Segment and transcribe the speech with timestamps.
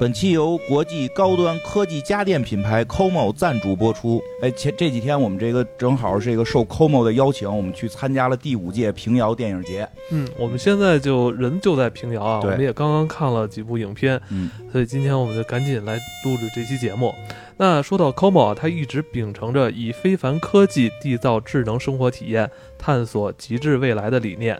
[0.00, 4.18] 本期由国际高端科技家电品牌 COMO 赞助播出。
[4.40, 9.86] 哎，前这几天我们这个正好是一个受 COMO 的邀请，我们去参加了第五届平遥电影节。
[10.10, 17.14] 嗯，我们现在就人就在平遥啊，我们也刚刚看了几部影片，嗯，所以今天我们就赶紧来录制这期节目。
[17.58, 24.58] 那说到 COMO 啊，它一直秉承着以非凡科技缔造智能生活体验、探索极致未来的理念。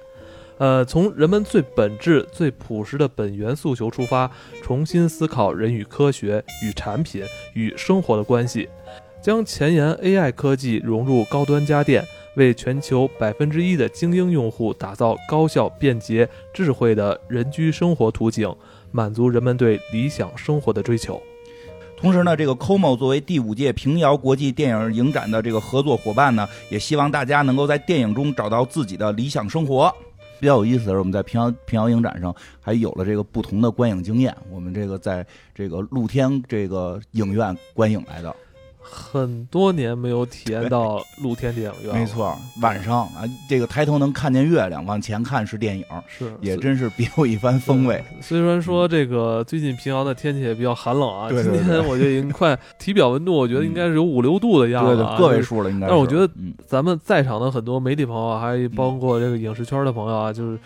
[0.60, 4.30] 呃，从人们最本质、最朴实的本源诉求出发，
[4.62, 7.24] 重新思考人与科学、与产品、
[7.54, 8.68] 与生活的关系，
[9.22, 12.04] 将前沿 AI 科技融入高端家电，
[12.36, 18.54] 为全球百分之一的精英用户打造高效、便捷、智慧的人居生活图景，
[18.92, 21.18] 满足人们对理想生活的追求。
[21.96, 29.90] 同时呢，这个 COMO 作为第五届平遥国际电影影展的这个合作伙伴呢，也希望大家能够在电影中找到自己的理想生活。
[30.40, 34.34] 比较有意思的是，我们在平遥平遥影展上还有了这个不同的观影经验。
[34.50, 38.34] 我们这个在这个露天这个影院观影来的，
[38.92, 48.02] 很多年没有体验到露天电影院，没，错，晚上啊，这个抬头能看见月亮，往前看是电影，是也真是别有一番风味。
[48.20, 55.86] 虽然说这个最近平遥的天气也比较寒冷啊，对对对今天我觉得已经快体表温度，我觉得应该是有五六度的样子啊，对对，个位数了应该。
[55.86, 60.58] 但是我觉得嗯，咱们在场的很多媒体朋友啊，还包括这个影视圈的朋友啊，就是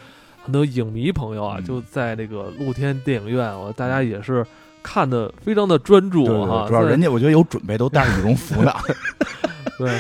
[0.43, 1.65] 很多影迷朋友啊，嗯。
[1.65, 4.45] 就在那个露天电影院，我大家也是
[4.85, 6.63] 看的非常的专注对对哈。
[6.63, 8.73] 对，主要人家我觉得有准备，都带着羽绒服呢。
[9.77, 9.91] 对，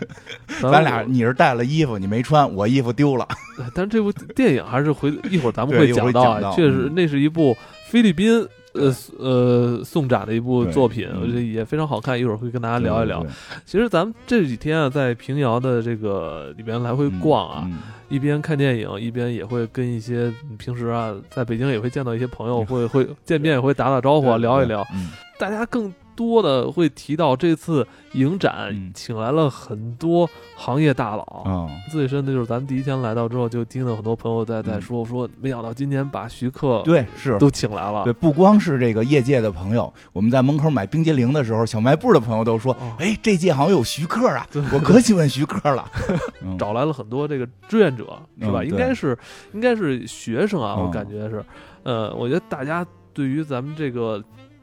[0.62, 3.28] 咱俩你是带了衣服，你没穿，我衣服丢了。
[3.74, 7.54] 但是这部电影还是回一会儿咱们会讲到确实嗯那是一部
[7.90, 8.46] 菲律宾。
[8.74, 12.18] 呃呃，送展的一部作品，嗯我觉得也非常好看。
[12.18, 13.24] 一会儿会跟大家聊一聊。
[13.66, 24.86] 其实咱们这几天啊，在平遥的这个里边来回逛啊，嗯一边看电影，一边也会跟一些嗯平时啊，在北京也会见到一些朋友，会会见面也会打打招呼啊，聊一聊。。
[24.94, 31.22] 嗯大家更多的会提到这次影展嗯请来了很多行业大佬。
[31.44, 37.38] 啊，最深的就是咱们第一天来到之后，就听到很多朋友在在嗯说说，没想到今年把徐克对，是。
[37.38, 38.12] 都请来了对，。
[38.12, 45.90] 不光是这个业界的朋友，我们在门口买冰激凌的时候，小卖部的朋友都说哦：“哎，这届好像有徐克啊，我可喜欢徐克了。
[46.44, 48.04] 嗯”找来了很多这个志愿者，
[48.40, 48.60] 是吧？
[48.62, 49.18] 嗯应该是
[49.54, 51.44] 应该是学生啊，嗯我感觉是。
[51.82, 54.22] 呃，我觉得大家对于咱们这个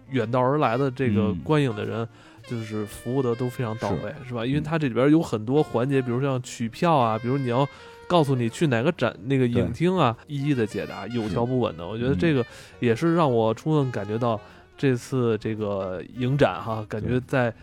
[0.10, 2.08] 远道而来的这个嗯观影的人，
[2.46, 4.46] 就是服务的都非常到位，是吧？
[4.46, 7.68] 因为嗯它这里边有很多环节，比如像取票啊，比如你要
[8.08, 11.88] 告诉你去哪个展那个影厅啊，一一的解答，有条不紊的。
[11.88, 12.46] 我觉得嗯这个
[12.80, 14.40] 也是让我充分感觉到
[14.78, 17.54] 这次这个影展哈，感觉在。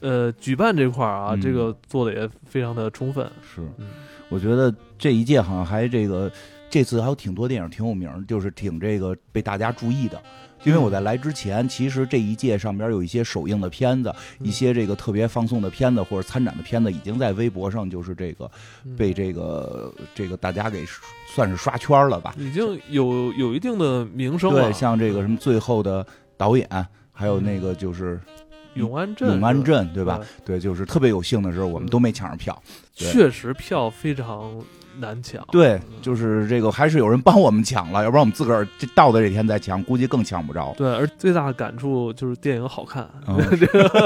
[0.00, 3.24] 呃，举办这块儿啊，嗯这个做的也非常的充分。
[3.40, 3.88] 是，嗯，
[4.28, 6.30] 我觉得这一届好像还这个，
[6.68, 10.22] 这次还有挺多电影挺有名儿，就是挺这个被大家注意的。
[10.64, 18.50] 因为我在来之前，其实这一届上边有一些首映的片子，嗯一些这个特别放送的片子或者参展的片子，已经在微博上就是这个
[18.84, 20.84] 嗯被这个这个大家给
[21.34, 22.34] 算是刷圈了吧。
[22.38, 24.62] 已经有有一定的名声了。
[24.62, 26.68] 对，像这个什么最后的导演，
[27.12, 28.18] 还有那个就是
[28.74, 30.20] 永安镇，永安镇，对对吧？？
[30.44, 32.60] 对，就是特别有幸的时候，我们都没抢上票。
[32.94, 34.52] 确实票非常
[34.98, 35.44] 难抢。
[35.50, 40.72] 对嗯，就是这个还是有人帮我们抢了，要不然我们自个儿这到的这天再抢，估计更抢不着。
[40.76, 43.08] 对，而最大的感触就是电影好看。
[43.26, 43.36] 嗯，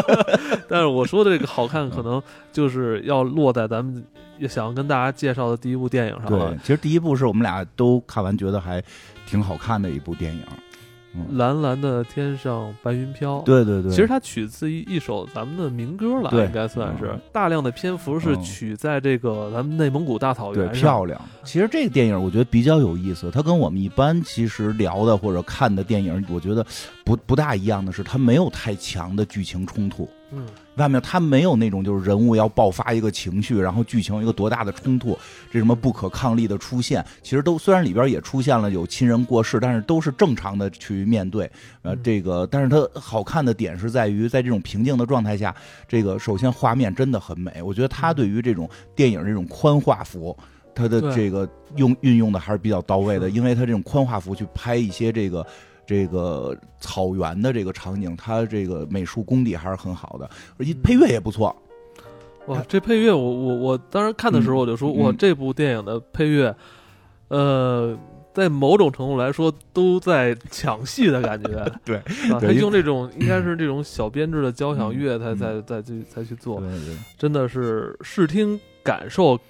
[0.68, 4.02] 但是我说的这个好看，可能就是要落在咱们
[4.48, 6.58] 想要跟大家介绍的第一部电影上了对，。
[6.62, 8.82] 其实第一部是我们俩都看完，觉得还
[9.26, 10.42] 挺好看的一部电影。
[11.32, 13.40] 蓝蓝的天上白云飘。。
[13.42, 20.74] 对对对，其实它取自一一首咱们的民歌了，对应该算是嗯大量的篇幅是嗯取在这个咱们内蒙古大草原上。
[20.74, 21.20] 漂亮。
[21.44, 26.64] 其实这个电影我觉得比较有意思，它跟我们一般其实聊的或者看的电影，我觉得
[27.04, 30.08] 不不大一样的是，它没有太强的剧情冲突。
[30.30, 30.44] 嗯，
[30.78, 35.18] 外面它没有那种就是人物要爆发一个情绪，然后剧情一个多大的冲突，
[35.50, 41.50] 这什么不可抗力的出现，其实都虽然里边也出现了有亲人过世，但是都是正常的去面对。
[41.82, 45.54] 呃，嗯这个但是它好看的点是在于在这种平静的状态下，
[45.86, 50.36] 这个首先画面真的很美，我觉得他对于这种电影这种宽画幅。
[50.74, 55.44] 它的这个用运用的还是比较到位的，因为它这种宽画幅去拍一些这个
[55.88, 61.56] 这个草原的这个场景，它这个美术功底还是很好的，而且配乐也不错。
[62.44, 65.00] 哇，这配乐我我我当时看的时候我就说，嗯。
[65.00, 66.54] 哇，这部电影的配乐，
[67.28, 67.98] 呃，
[68.34, 71.64] 在某种程度来说都在抢戏的感觉。
[71.86, 71.96] 对
[72.30, 75.38] 啊，他用这种应该是这种小编制的交响乐，才嗯。
[75.38, 76.96] 才才才去才去做，对对。
[77.16, 79.40] 真的是视听感受嗯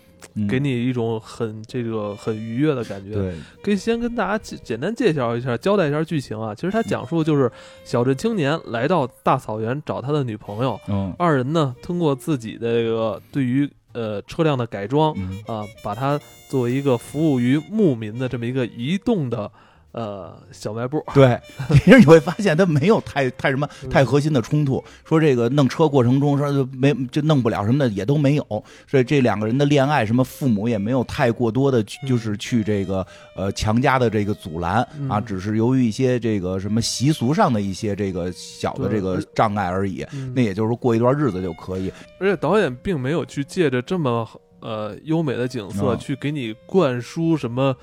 [0.49, 3.15] 给你一种很这个很愉悦的感觉。
[3.15, 6.55] 对，可以先跟大家简简单介绍一下，交代一下剧情啊。
[6.55, 7.51] 其实他讲述就是
[7.85, 19.51] 小镇青年来到大草原找他的女朋友，嗯二人呢通过自己的这个对于呃车辆的改装嗯啊，把它作为一个服务于牧民的这么一个移动的
[19.99, 21.03] 呃小卖部。
[21.13, 21.37] 对，
[21.83, 28.45] 其实你会发现他没有太太什么嗯太核心的冲突，说这个弄车过程中说就没就弄不了什么的也都没有，
[28.87, 33.05] 所以这两个人的恋爱什么父母也没有太过多的就是去这个
[33.35, 34.75] 呃强加的这个阻拦
[35.09, 40.07] 啊，嗯只是由于一些这个什么习俗上的一些这个小的这个障碍而已。
[40.13, 44.29] 嗯那也就是说过一段日子就可以，而且导演并没有去借着这么
[44.61, 47.75] 呃优美的景色嗯去给你灌输什么。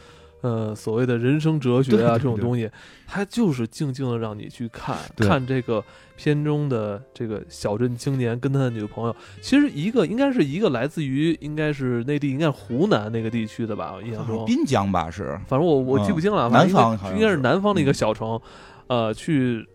[0.46, 2.70] 呃，所谓的人生哲学啊，这种东西，
[3.08, 5.84] 它就是静静的让你去看看这个
[6.16, 9.16] 片中的这个小镇青年跟他的女朋友。
[9.42, 14.46] 其实一个应该是一个来自于应该是内地，应该是湖南那个地区的吧，我印象中。
[14.46, 18.40] 滨江吧是，反正我我记不清了，南方应该是是南方的一个嗯小城，
[18.86, 19.68] 呃，去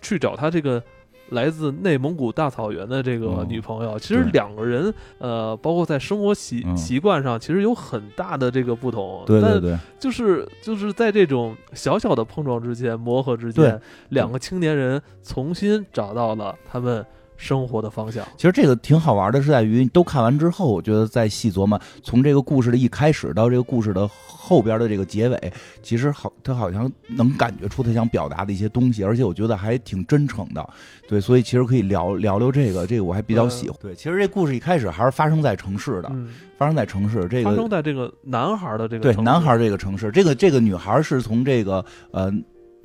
[0.00, 0.82] 去找他这个
[1.30, 3.98] 来自内蒙古大草原的这个哦女朋友。
[3.98, 9.22] 其实两个人，呃，包括在生活习、嗯习惯上，其实有很大的这个不同。
[9.26, 13.80] 对对但对，就是就是在这种小小的碰撞之间、磨合之间，
[14.10, 17.04] 两个青年人重新找到了他们
[17.36, 18.26] 生活的方向。
[18.36, 25.52] 其实这个挺好玩的，是在于都看完之后，我觉得再细琢磨，从这个故事的一开始到这个故事的后边的这个结尾，
[25.82, 30.68] 其实好，他好像能感觉出他想表达的一些东西，而且我觉得还挺真诚的。
[31.08, 33.78] 对，所以其实可以聊聊聊这个，这个我还比较喜欢。
[33.80, 36.28] 对，其实这故事一开始还是发生在城市的，嗯，
[36.58, 37.28] 发生在城市。
[37.28, 42.32] 这个发生在这个男孩的这个对男孩这个城市，这个这个女孩是从这个呃。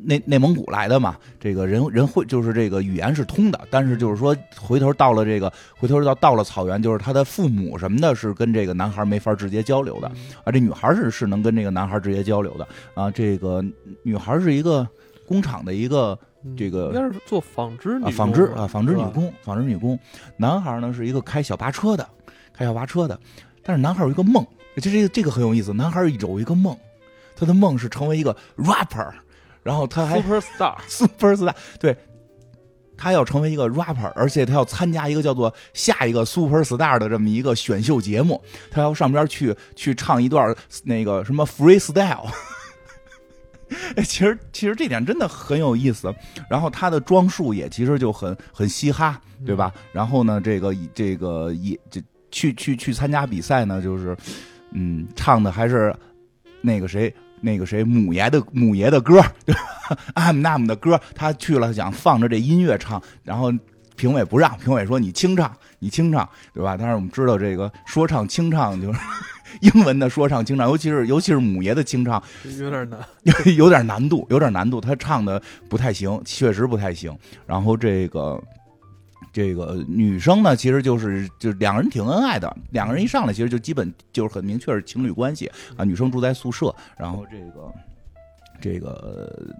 [0.04, 13.64] 内内蒙古来的嘛，这个人人会就是这个语言是通的，但是就是说回头到了这个回头到到了草原，就是他的父母什么的是跟这个男孩没法直接交流的嗯啊，这女孩是是能跟这个男孩直接交流的啊，这个
[14.04, 14.88] 女孩是一个
[15.28, 19.98] 工厂的一个嗯这个应该是做纺织女啊纺织啊纺织女工，纺织女工，
[20.38, 22.08] 男孩呢是一个开小巴车的，
[22.52, 23.20] 开小巴车的，
[23.64, 24.44] 但是男孩有一个梦，
[24.78, 26.76] 就这个这个很有意思，男孩有一个梦，
[27.36, 29.12] 他的梦是成为一个 rapper，
[29.64, 31.96] 然后他还 Super Star，super star，对，
[32.98, 42.28] 他要成为一个 rapper，而且他要参加一个叫做下一个 super star 的这么一个选秀节目，他要上边去去唱一段那个什么 freestyle。
[43.96, 46.14] 哎其实其实这点真的很有意思，
[46.50, 49.72] 然后他的装束也其实就很很嘻哈，对吧？
[49.94, 54.16] 然后呢，这个这个也这去去去参加比赛呢，就是
[54.72, 55.96] 嗯，唱的还是
[56.60, 59.62] 那个谁那个谁母爷的母爷的歌，对吧
[60.16, 63.52] ？I'm Nam 的歌，他去了想放着这音乐唱，然后
[63.96, 66.78] 评委不让，评委说你清唱，你清唱，对吧？
[66.78, 69.00] 但是我们知道这个说唱清唱就是
[69.62, 73.00] 英文的说唱清唱，尤其是尤其是母爷的清唱，有点难。
[73.24, 77.16] 有 有点难度，有点难度，他唱的不太行，确实不太行。
[77.46, 78.42] 然后这个
[79.32, 85.84] 这个女生呢，其实就是就两个人挺恩爱的，两个人一上来其实就基本就是很明确是情侣关系啊。
[85.84, 87.74] 女生住在宿舍，然后这个
[88.60, 89.54] 这个。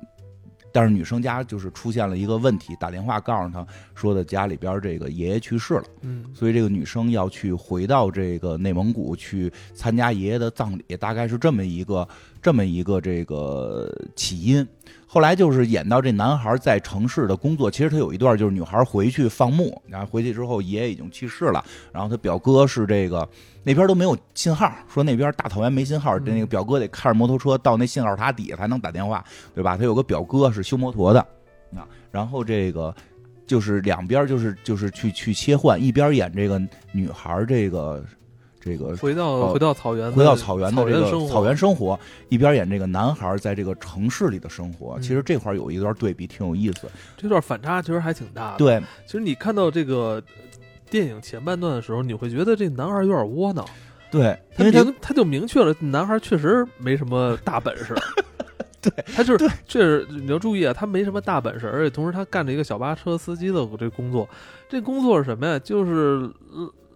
[0.74, 12.08] 但是女生家就是出现了一个问题，打电话告诉她说的家里边这个爷爷去世了，嗯所以这个女生要去回到这个内蒙古去参加爷爷的葬礼，大概是这么一个
[12.42, 14.66] 这么一个这个起因。
[15.14, 23.28] 后来就是演到这男孩在城市的工作，其实他有一段就是女孩回去放牧，然后回去之后爷爷已经去世了，然后他表哥是这个
[23.62, 29.22] 那边都没有信号，说那边大草原没信号，这那个表哥得开着摩托车到那信号塔底下才能打电话，
[29.54, 29.76] 对吧？
[29.76, 31.20] 他有个表哥是修摩托的
[31.76, 32.96] 啊，然后这个。
[33.48, 36.62] 就是两边就是就是去去切换，一边演这个
[36.94, 38.02] 女孩这个
[38.62, 42.00] 这个回到哦回到草原，回到草原的这个生活草原生活，
[42.30, 44.94] 一边演这个男孩在这个城市里的生活。
[44.98, 46.88] 嗯其实这块有一段对比，挺有意思。
[47.18, 50.22] 这段反差其实还挺大的。，对其实你看到这个
[50.90, 53.66] 电影前半段的时候，你会觉得这男孩有点窝囊，
[54.12, 57.96] 对，他因为他明他就明确了，男孩确实没什么大本事。
[58.82, 64.28] 对，他就是确实你要注意啊，他没什么大本事，而且同时他干着一个小巴车司机的这工作。
[64.68, 65.60] 这工作是什么呀？
[65.60, 66.28] 就是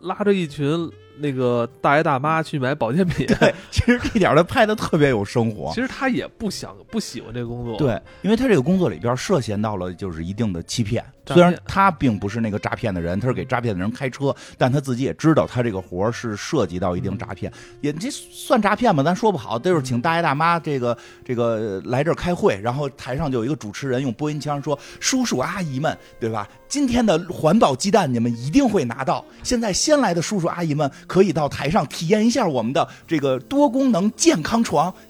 [0.02, 3.26] 拉着一群那个大爷大妈去买保健品。
[3.28, 5.82] 对， 其实这点儿他拍的特别有生活其。
[5.82, 11.04] 实他也不想不喜欢这个工作。，对，因为他这个工作里边涉嫌到了就是一定的欺骗，
[11.34, 17.52] 虽然他并不是那个诈骗的人，他是给诈骗的人开车，但他自己也知道他这个活是涉及到一定诈骗，
[17.82, 19.02] 也这算诈骗吗？
[19.02, 19.58] 咱说不好。
[19.58, 26.48] 就是请大爷大妈这个这个来这儿开会，然后台上就有一个主持人用播音腔说：“叔叔阿姨们，对吧？
[26.68, 29.26] 今天的环保鸡蛋你们一定会拿到。
[29.42, 34.94] 现在先来的叔叔阿姨们可以到台上体验一下我们的这个多功能健康床。”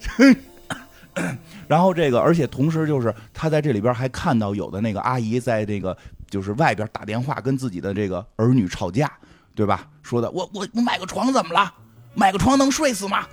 [1.68, 5.96] 然后这个，而且同时就是他在这里边还看到有的那个阿姨在这个
[6.30, 9.10] 就是外边打电话跟自己的这个儿女吵架，
[9.54, 9.88] 对吧？
[10.02, 11.72] 说的我我我买个床怎么了？
[12.14, 13.26] 买个床能睡死吗？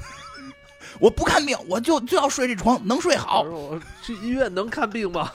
[0.99, 3.41] 我不看病，我就就要睡这床，能睡好。
[3.41, 5.31] 我去医院能看病吗？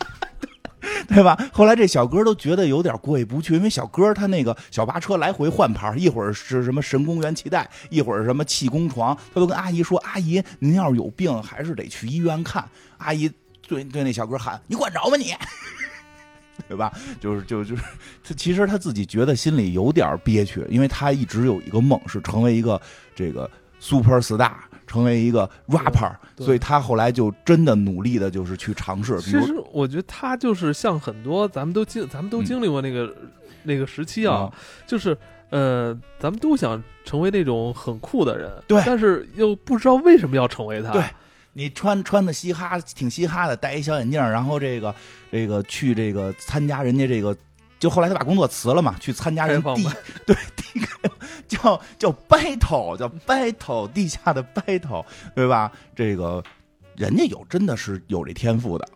[1.09, 1.37] 对吧？
[1.53, 12.63] 后来这小哥都觉得有点过意不去，因为小哥他那个小巴车来回换牌，一会儿是什么神功元气带，一会儿什么气功床，他都跟阿姨说：“阿姨，您要是有病，还是得去医院看。”
[12.99, 13.31] 阿姨
[13.67, 15.35] 对对那小哥喊：“你管着吗你？”
[16.69, 16.93] 对吧？
[17.21, 17.83] 就是就就是
[18.23, 22.79] 他其实他自己觉得心里有点憋屈，因为他一直有一个梦是成为一个
[23.15, 23.49] 这个
[23.81, 24.53] super star。
[24.87, 29.21] 成为一个 rapper，所以他后来就真的努力的，就是去尝试。
[29.21, 33.15] 其实我觉得他就是像很多咱们都经，咱们都经历过那个
[33.65, 34.51] 那个时期啊，
[34.87, 35.15] 就是
[35.51, 40.91] 呃，咱们都想成为那种很酷的人，对，但是又不知道为什么要成为他。
[40.91, 41.05] 对，
[41.53, 44.95] 你穿穿的嘻哈，挺嘻哈的，戴一小眼镜，然后这个
[45.31, 47.37] 这个去这个参加人家这个。
[47.79, 49.89] 就后来他把工作辞了嘛，去参加人地
[50.27, 50.81] 对地
[51.47, 55.05] 叫叫 battle 叫 battle 地下的 battle
[55.35, 55.71] 对吧？
[55.95, 56.43] 这个
[56.97, 58.89] 人家有真的是有这天赋的。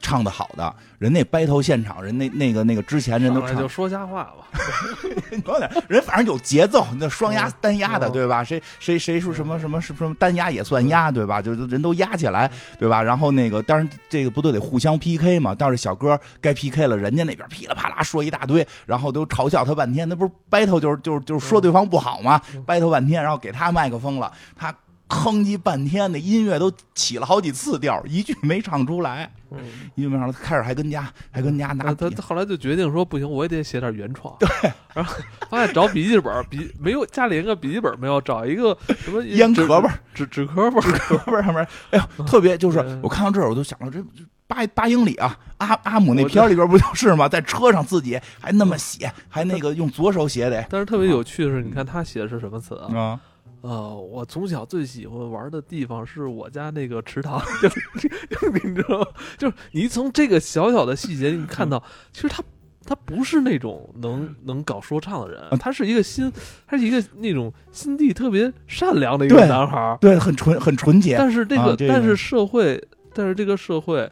[0.00, 4.48] 唱的好的人，那 battle 现场人那那个那个之前人都唱就说瞎话吧，
[5.88, 8.44] 人反正有节奏，那双压单压的对吧？
[8.44, 11.42] 谁谁谁说什么什么什么什么单压也算压对吧？
[11.42, 13.02] 就是人都压起来对吧？
[13.02, 15.54] 然后那个当然这个不都得互相 PK 嘛？
[15.58, 24.74] 但是小哥该 PK 了，人家那边噼里啪啦说一大堆，然后都嘲笑他半天，那不是 battle 就是就是就是说对方不好嘛？battle 半天，然后给他麦克风了，他。
[25.10, 29.30] 哼唧半天，那音乐都起了好几次调，一句没唱出来。
[29.50, 29.58] 嗯，
[29.96, 31.92] 一句没唱，开始还跟家还跟家拿。
[31.92, 34.34] 他后来就决定说，不行，我也得写点原创。
[34.38, 34.48] 对，
[34.94, 35.14] 然后
[35.50, 44.00] 发现找笔记本笔没有，家里连个笔记本没有，找一个什么 烟壳本、纸纸壳本、纸壳本上面，哎呀，特别就是我看到这儿，我都想到这
[44.46, 47.28] 八八英里啊，阿阿姆那片里边不就是吗？
[47.28, 50.64] 在车上自己还那么写，还那个用左手写的。
[50.70, 53.18] 但是特别有趣的是，你看他写的是什么词啊？
[53.62, 62.42] 呃，我从小最喜欢玩的地方是我家那个池塘， 就你知道，就是你从这个小小的细节，你看到，其实他
[62.86, 66.32] 他不是那种能能搞说唱的人，他是一个心，
[66.66, 71.16] 他是一个那种心地特别善良的一个男孩，对，很纯很纯洁。
[71.18, 74.10] 但是这个，但是社会，但是这个社会，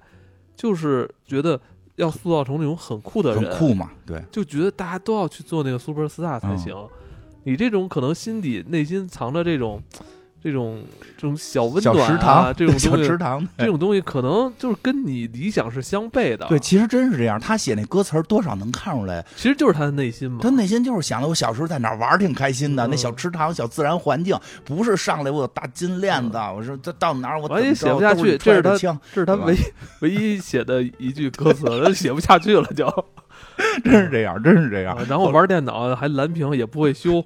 [0.55, 1.59] 就是觉得
[1.97, 6.77] 要塑造成那种很酷的人，很酷嘛，对，就觉得大家都要去做那个 super star 才行。
[7.49, 9.83] 你这种可能心底内心藏着这种，
[10.45, 10.83] 这种
[11.17, 16.47] 这种小温暖啊，这种 小池塘，这种东西可能就是跟你理想是相悖的。
[16.51, 17.41] 对，其实真是这样。
[17.41, 20.41] 他写那歌词多少能看出来，其实就是他的内心嘛。
[20.43, 28.37] 他内心就是想的，我小时候在哪玩挺开心的，那小池塘、小自然环境，不是上来我有大金链子，我说这到哪儿我也写不下去。
[28.37, 29.57] 这是他，这是他唯
[30.03, 32.87] 唯一写的一句歌词，他写不下去了就。
[33.85, 34.97] 真是这样，真是这样。
[35.09, 37.23] 然后玩电脑还蓝屏，也不会修。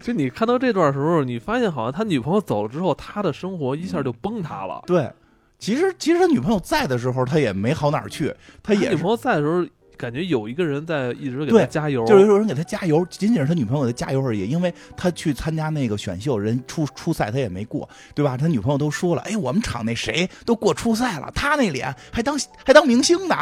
[0.00, 4.82] 就你看到这段时候，你发现好像他女朋友走了之后，他的生活一下就崩塌了。
[4.86, 5.10] 对，
[5.58, 8.34] 其实其实他女朋友在的时候，他也没好哪儿去。
[8.62, 9.64] 他也女朋友在的时候，
[9.96, 13.06] 感觉有一个人在一直给他加油，就是有人给他加油。
[13.08, 18.36] 仅仅是他女朋友给他加油而已，因为他去参加那个选秀，人初初赛他也没过，对吧？
[18.36, 23.36] 他女朋友都说了，哎，我们厂那谁都过初赛了，他那脸还当还当明星呢。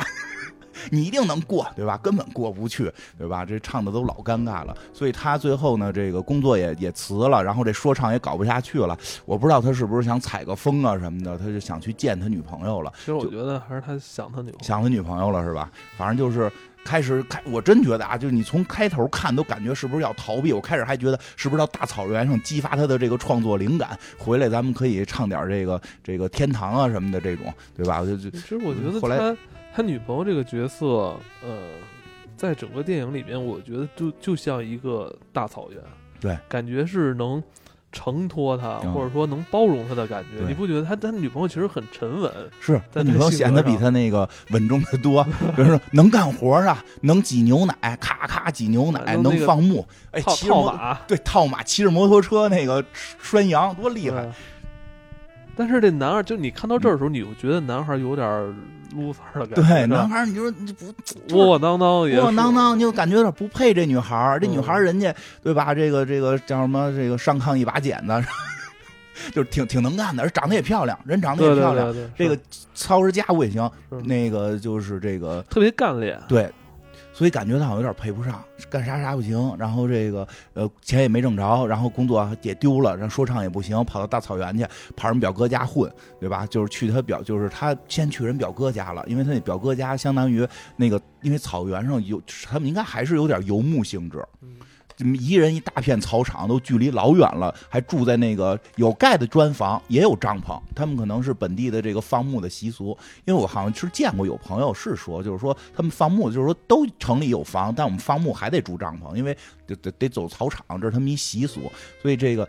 [0.90, 1.96] 你一定能过，对吧？
[1.98, 3.44] 根本过不去，对吧？
[3.44, 8.96] 这唱的都老尴尬了，所以他最后呢，这个工作也也辞了，然后这说唱也搞不下去了。
[9.24, 12.92] 我不知道他是不是想采个风啊什么的，他就想去见他女朋友了。
[12.98, 15.70] 其实我觉得还是他想他女朋友，想他女朋友了是吧？
[15.96, 16.50] 反正就是
[16.84, 20.52] 开始开，我真觉得啊，就是你从开头看都感觉是不是要逃避？
[20.52, 28.00] 我开始还觉得是不是到大草原上激发他的这个创作灵感，回来咱们可以唱点这个这个天堂啊什么的这种，对吧？
[28.00, 29.34] 就就其实我觉得后来。
[29.74, 30.86] 他女朋友这个角色，
[31.42, 31.58] 呃，
[32.36, 35.80] 在整个电影里面，我觉得就就像一个大草原，
[36.20, 37.42] 对，感觉是能
[37.90, 40.46] 承托他，或者说能包容他的感觉。
[40.46, 42.32] 你不觉得他他女朋友其实很沉稳？
[42.60, 45.22] 是，他女朋友显得比他那个稳重的多。
[45.56, 52.84] 比如说能干活啊，能挤牛奶，咔咔挤牛奶，能放牧，哎，骑套马，对，套马，骑着摩托车那个
[53.20, 54.26] 拴羊，多厉害！
[55.56, 58.26] 但是这男孩，就你看到这儿的时候，你会觉得男孩有点
[58.94, 59.62] loser 的感觉。
[59.62, 60.87] 对，男孩，你说你不
[61.37, 64.38] 窝窝囊囊，窝窝囊囊，你就感觉有点不配这女孩。
[64.40, 65.75] 这女孩嗯人家对吧？
[65.75, 66.90] 这个这个叫什么？
[66.97, 68.25] 这个上炕一把剪子，
[69.32, 71.92] 就是挺挺能干的，而长得也漂亮，人长得也漂亮。
[71.92, 72.42] 对对，这个
[72.75, 73.71] 操持家务也行，
[74.04, 76.18] 那个就是这个特别干练。
[76.28, 76.50] 对，
[77.12, 79.54] 所以感觉他好像有点配不上，干啥啥不行。
[79.59, 84.66] 然后这个呃钱也没挣着，然后工作也丢了，然后说唱也不行，跑到大草原去
[84.97, 86.47] 跑人表哥家混，对吧？
[86.47, 94.25] 就是去他表，就是他先去人表哥家了，因为他那表哥家相当于那个，因为草原上有他们应该还是有点游牧性质。
[94.40, 94.57] 嗯
[95.02, 100.61] 一人一大片草场，都距离老远了，还住在那个有盖的砖房，也有帐篷。
[100.75, 111.71] 他们可能是本地的这个放牧的习俗，因为我好像是见过有朋友是说，就是说他们放牧，就是说都城里有房，但我们放牧还得住帐篷，因为得得得走草场，这是他们一习俗。
[112.00, 112.49] 所以这个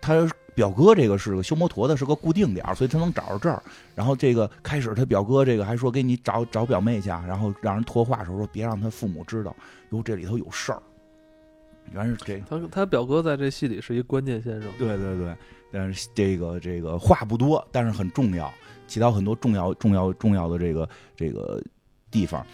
[0.00, 3.62] 他表哥这个是个修摩托的，是个固定点所以他能找着这儿。
[3.94, 9.54] 然后这个开始他表哥这个还说给你找找表妹去，然后让人托话的时候说别让他父母知道，
[9.90, 10.82] 哟这里头有事儿。
[11.92, 14.70] 原是这他他表哥在这戏里是一关键先生。
[14.78, 15.36] 对对对，
[15.70, 18.52] 但是这个这个话不多，但是很重要，
[18.86, 21.62] 起到很多重要重要重要的这个这个
[22.10, 22.44] 地方。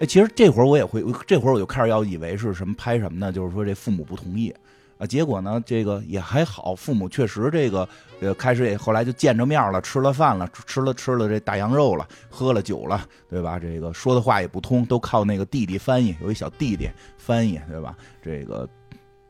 [0.00, 3.32] 哎，其实这会儿我也会，这会儿我就开始要以为是什么拍什么呢？
[3.32, 4.54] 就是说这父母不同意
[4.96, 7.88] 啊，结果呢，这个也还好，父母确实这个
[8.20, 13.58] 呃开始也后来就见着面了，吃了饭了，吃了吃了这大羊肉了，喝了酒了，对吧？
[13.58, 17.96] 这个说的话也不通，都靠那个弟弟翻译，有一小弟弟翻译，对吧？
[18.22, 18.68] 这个，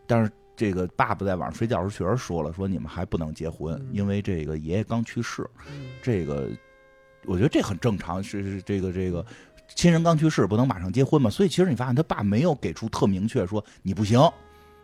[0.08, 0.32] 但是。
[0.58, 5.48] 这个爸爸在晚上睡觉时候确实说了，说你们还不能结婚，嗯因为这个爷爷刚去世。
[5.70, 6.48] 嗯这个
[7.26, 9.24] 我觉得这很正常，是是这个这个
[9.72, 14.18] 亲人刚去世不能马上结婚嘛，所以其实你发现他爸没有给出特明确说你不行，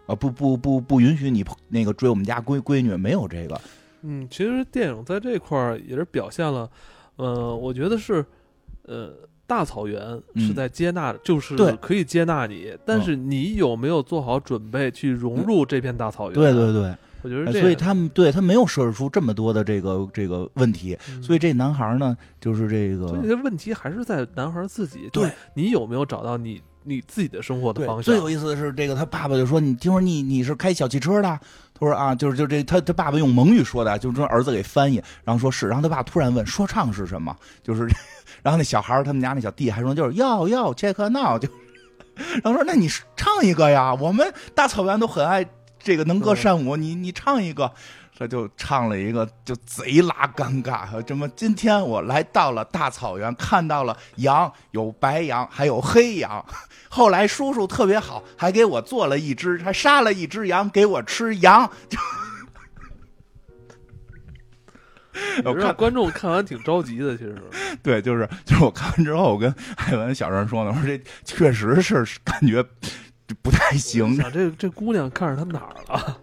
[0.07, 3.61] 啊不不不不允许你那个追我们家闺闺女，没有这个。
[4.03, 6.71] 嗯，其实电影在这块儿也是表现了，
[7.17, 8.25] 呃，我觉得是，
[8.83, 9.13] 呃，
[9.47, 10.01] 大草原
[10.37, 16.35] 是嗯在接纳，就是对可以接纳你，但是你有没有做好准备去融入这片大草原？
[16.35, 28.03] 对对对，我觉得所以他们对他没有设置出这么多的这个这个问题，嗯所以这男孩呢就是这个所以这问题还是在男孩自己，对你有没有找到你你自己的生活的方向？
[28.03, 31.29] 最有意思的是，这个他爸爸就说：“你听说你你是开小汽车的？”
[31.77, 37.35] 他说：“啊，就是就这他他爸爸用蒙语说的，就是说儿子给翻译，然后说是，然后他爸突然问说唱是什么？
[37.63, 37.89] 就是，
[38.45, 41.49] 然后那小孩儿他们家那小弟还说就是要要 check now 就，
[42.15, 45.45] 然后说那你唱一个呀，我们大草原都很爱
[45.79, 47.73] 这个能歌善舞，你你唱一个。”
[48.17, 51.03] 他就唱了一个，就贼拉尴尬。
[51.03, 56.47] 这么，今天我来到了大草原，看到了羊，有白羊，还有黑羊。
[56.89, 61.69] 后来叔叔特别好，还给我做了一只，还杀了一只羊给我吃羊。
[61.91, 61.99] 就
[65.45, 67.37] 也是让观众看完挺着急的，其实。
[67.83, 72.63] 对，就是就是我看完之后，我跟艾文小声说呢，我说这确实是感觉
[73.43, 74.17] 不太行。
[74.17, 76.19] 想这这姑娘看上他哪儿了？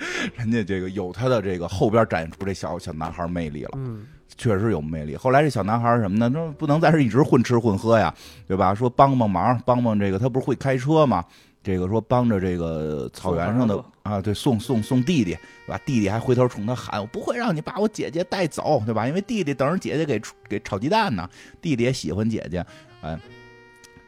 [0.36, 3.70] 人家这个有他的这个后边展现出这小小男孩魅力了。
[3.76, 5.14] 嗯，确实有魅力。
[5.14, 6.30] 后来这小男孩什么呢？
[6.32, 8.12] 说不能在这一直混吃混喝呀，
[8.48, 8.74] 对吧？
[8.74, 11.22] 说帮帮忙，帮帮这个，他不是会开车吗？
[11.62, 15.80] 这个说帮着这个草原上的啊，对，送送送弟弟，对吧？
[15.84, 19.06] 弟弟还回头冲他喊：“我不会让你把我姐姐带走，对吧？
[19.06, 21.28] 因为弟弟等着姐姐给给炒鸡蛋呢，
[21.60, 22.64] 弟弟也喜欢姐姐，
[23.02, 23.18] 哎。”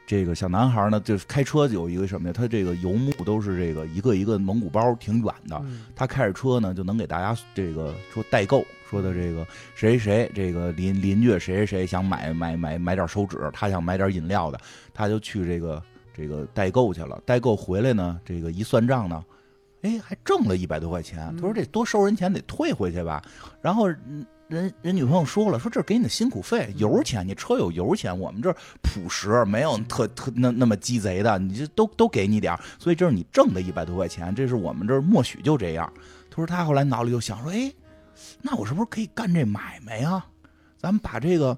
[0.04, 2.34] 这个小男孩呢，就是开车有一个什么呀？
[2.36, 5.56] 他这个游牧都是这个一个一个蒙古包，挺远的。
[5.62, 14.60] 嗯他开着车呢，就能给大家这个说代购，说的这个谁谁这个邻邻居谁谁谁想买买买买点手纸，他想买点饮料的，
[14.92, 15.82] 他就去这个
[16.14, 17.20] 这个代购去了。
[17.24, 19.24] 代购回来呢，这个一算账呢，
[19.82, 21.28] 哎，还挣了一百多块钱。
[21.30, 23.22] 嗯他说这多收人钱得退回去吧。
[23.60, 35.90] 然后嗯人人女朋友说了，说这是给你的辛苦费，油钱，你车有油钱，我们这儿朴实，没有特特那那么鸡贼的，你这都都给你点儿所以这是你挣的一百多块钱，这是我们这儿默许就这样。
[36.28, 37.72] 他说他后来脑里就想说，哎，
[38.42, 40.22] 那我是不是可以干这买卖呀？
[40.76, 41.56] 咱们把这个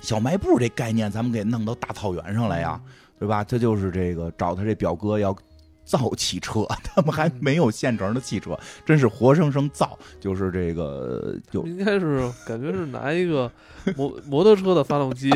[0.00, 2.80] 小卖部这概念，咱们给弄到大草原上来呀，
[3.18, 3.42] 对吧？
[3.44, 5.36] 他就是这个找他这表哥要
[5.84, 13.50] 造汽车， 他们还没有现成的汽车，真是活生生造，就是这个就应该是感觉是拿一个
[13.96, 15.30] 摩摩托车的发动机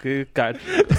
[0.00, 0.50] 给改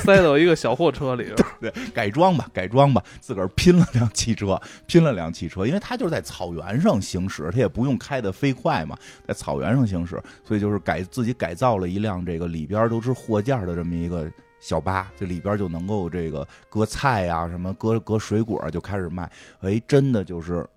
[0.04, 1.36] 塞到一个小货车里边。
[1.60, 8.96] 对，改装吧，改装吧，自个儿拼了辆汽车，拼了辆汽车，因为他就是在草原上行驶，他也不用开的飞快嘛，
[9.28, 19.30] 在草原上行驶，所以就是改自己改造了一辆这个里边都是货架的这么一个小巴，这里边就能够这个搁菜呀、什么搁搁水果就开始卖，
[19.62, 20.68] 哎，真的就是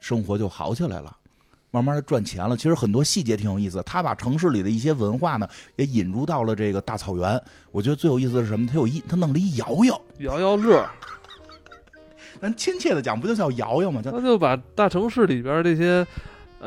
[0.00, 1.16] 生活就好起来了。
[1.70, 2.56] 慢慢的赚钱了。
[2.56, 7.42] 其实很多细节挺有意思的，他把城市里的一些文化呢也引入到了这个大草原。
[7.72, 8.64] 我觉得最有意思的是什么？
[8.64, 10.88] 他有一他弄了一摇摇，摇摇乐，
[12.40, 14.00] 咱亲切的讲不就叫摇摇吗？
[14.00, 16.06] 叫他就把大城市里边这些呃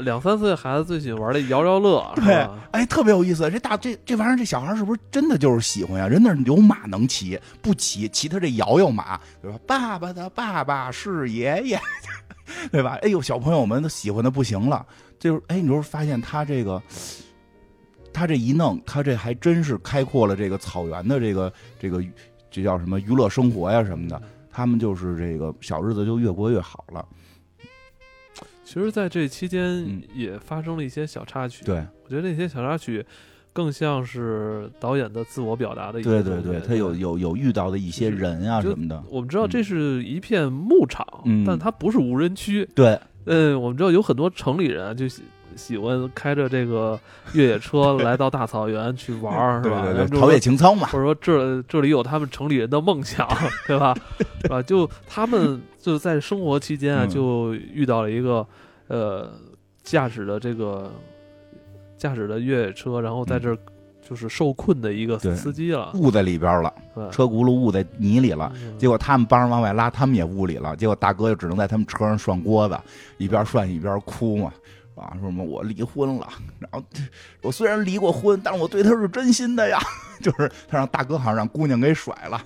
[0.02, 3.50] 两三岁孩子最喜欢玩的摇摇乐，对？，哎，特别有意思。
[3.50, 6.08] 这大这这玩意儿，这小孩是不是真的就是喜欢呀？
[6.08, 9.60] 人那有马能骑，不骑骑他这摇摇马，对吧？
[9.66, 11.80] 爸爸的爸爸是爷爷，
[12.72, 12.98] 对吧？
[13.02, 14.86] 哎呦，小朋友们都喜欢的不行了。
[15.20, 16.82] 就是哎，你说发现他这个，
[18.14, 22.04] 他这一弄，他这还真是开阔了这个草原的这个这个
[22.52, 24.22] 这叫什么娱乐生活呀什么的。
[24.52, 27.06] 他们就是这个小日子就越过越好了。
[28.68, 31.64] 其实，在这期间嗯也发生了一些小插曲。
[31.64, 33.04] 对我觉得那些小插曲
[33.54, 39.02] 更像是导演的自我表达的一些对对对，他有有有遇到的一些人啊就什么的。
[39.10, 42.68] 我们知道嗯这是一片牧场，嗯但它不是无人区。
[42.76, 45.08] 对，嗯，我们知道有很多城里人啊就
[45.58, 47.00] 喜喜欢开着这个
[47.34, 49.86] 越野车来到大草原去玩儿， 是吧？
[50.20, 50.88] 陶冶情操嘛。
[50.88, 53.28] 或者说这这里有他们城里人的梦想，
[53.68, 53.96] 对吧？
[54.42, 54.62] 是吧？
[54.62, 58.46] 就他们就在生活期间啊，嗯就遇到了一个
[58.88, 59.30] 呃
[59.84, 60.92] 驾驶的这个
[61.98, 63.58] 驾驶的越野车，然后在这儿
[64.08, 66.74] 就是受困的一个司机了，捂在里边了，
[67.12, 68.50] 车轱辘捂在泥里了。
[68.64, 70.76] 嗯结果他们帮着往外拉，他们也捂里了。
[70.78, 72.80] 结果大哥就只能在他们车上涮锅子，
[73.18, 74.52] 一边涮一边哭嘛，
[74.98, 76.28] 啊，说什么我离婚了，
[76.60, 76.84] 然后
[77.42, 79.80] 我虽然离过婚，但是我对他是真心的呀。
[80.20, 82.44] 就是他让大哥好像让姑娘给甩了，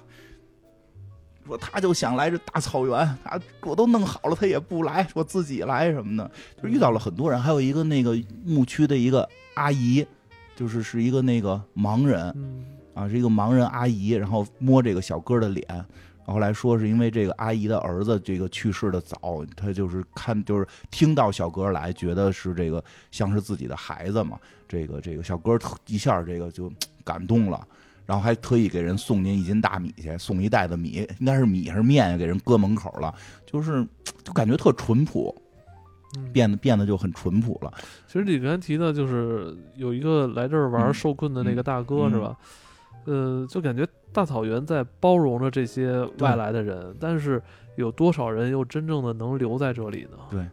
[1.46, 6.30] 说他就想来这大草原，他我都弄好了，他也不来，说自己来什么的，
[6.62, 10.06] 就遇到了很多人，还有一个那个牧区的一个阿姨，
[10.54, 15.86] 就是是一个那个盲人，嗯啊，是一个盲人阿姨，然后摸这个小哥的脸，
[16.32, 26.72] 后来说是因为这个阿姨的儿子这个去世的早，他就是看就是听到小哥来，觉得是这个像是自己的孩子嘛，这个这个小哥特一下这个就
[27.04, 27.68] 感动了。
[28.04, 33.14] 然后还特意给人送进一斤大米去，送一袋子米，应该是米还是面呀，给人搁门口了，
[33.46, 33.88] 就是
[34.22, 35.34] 就感觉特淳朴，
[36.18, 37.72] 嗯变得变得就很淳朴了。
[38.08, 42.36] 其实你刚才提的就是有一个来这儿玩嗯受困的那个大哥、嗯是吧？
[43.06, 47.42] 呃，就感觉大草原在包容着这些外来的人，但是
[47.76, 50.18] 有多少人又真正的能留在这里呢？
[50.30, 50.46] 对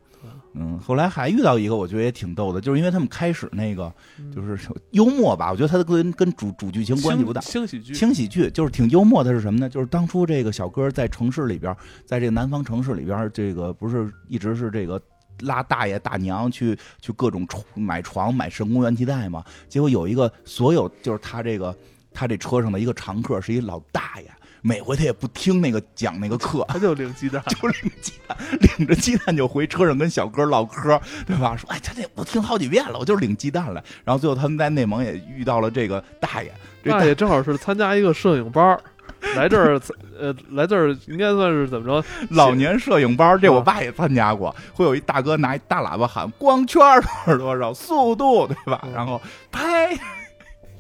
[0.54, 4.58] 嗯，后来还遇到一个，我觉得也挺逗的，就是因为他们开始那个嗯就是
[4.90, 7.40] 幽默吧，我觉得他跟跟主主剧情关系不大。
[7.40, 9.68] 轻喜剧，轻喜剧就是挺幽默的，是什么呢？
[9.68, 15.00] 就是当初这个小哥在城市里边，在这个南方城市里边，这个不是一直是这个
[15.42, 19.44] 拉大爷大娘去去各种床买床买神功元气袋嘛。
[19.68, 21.76] 结果有一个所有就是他这个
[22.18, 24.24] 他这车上的一个常客是一老大爷，
[24.60, 28.36] 每回他也不听那个讲那个课， 他就领鸡蛋， 就领鸡蛋，
[28.76, 31.56] 领着鸡蛋就回车上跟小哥唠嗑，对吧？
[31.56, 33.80] 说哎，他这我听好几遍了，我就是领鸡蛋来。
[34.04, 36.50] 然后最后他们在内蒙也遇到了这个大爷，
[36.82, 38.80] 这大爷正好是参加一个摄影班儿，
[39.36, 39.80] 来这儿，
[40.18, 42.08] 呃，来这儿应该算是怎么着？
[42.30, 48.80] 老年摄影班，这我啊爸也参加过，会有一大哥拿一大喇叭喊光圈儿多少多少速度，对吧？
[48.82, 49.96] 嗯然后拍。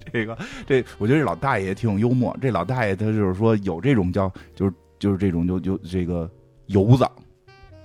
[0.12, 2.36] 这个这，我觉得这老大爷挺幽默。
[2.40, 6.30] 这老大爷他就是说有这种叫就是就是这种就就这个
[6.66, 7.06] 油子，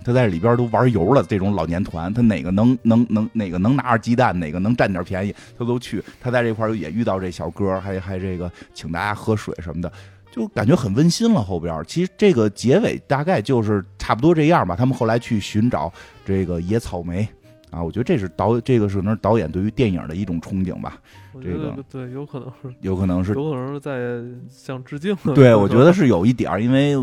[0.03, 1.23] 他在里边都玩油了。
[1.23, 6.03] 这种老年团，他哪个能能能哪个能拿着鸡蛋，哪个能占点便宜，他都去。
[6.19, 9.91] 他在这块也遇到这小哥，还还这个请大家喝水什么的。
[10.31, 11.43] 就感觉很温馨了。
[11.43, 14.75] 后边其实这个结尾大概就是差不多这样吧。
[14.75, 15.93] 他们后来去寻找
[16.25, 17.27] 这个野草莓
[17.73, 21.01] 啊，我觉得这是导这个是可能是导演对于电影的一种憧憬吧，
[21.41, 25.33] 这个对，有可能是，有可能是有可能是在向致敬的。
[25.35, 26.95] 对，我觉得是有一点儿，因为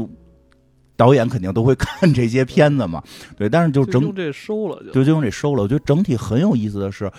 [0.97, 3.03] 导演肯定都会 看这些片子嘛。
[3.37, 4.93] 对，但是就整就用这收了就。
[4.93, 5.63] 就就用这收了。
[5.65, 7.11] 我觉得整体很有意思的是，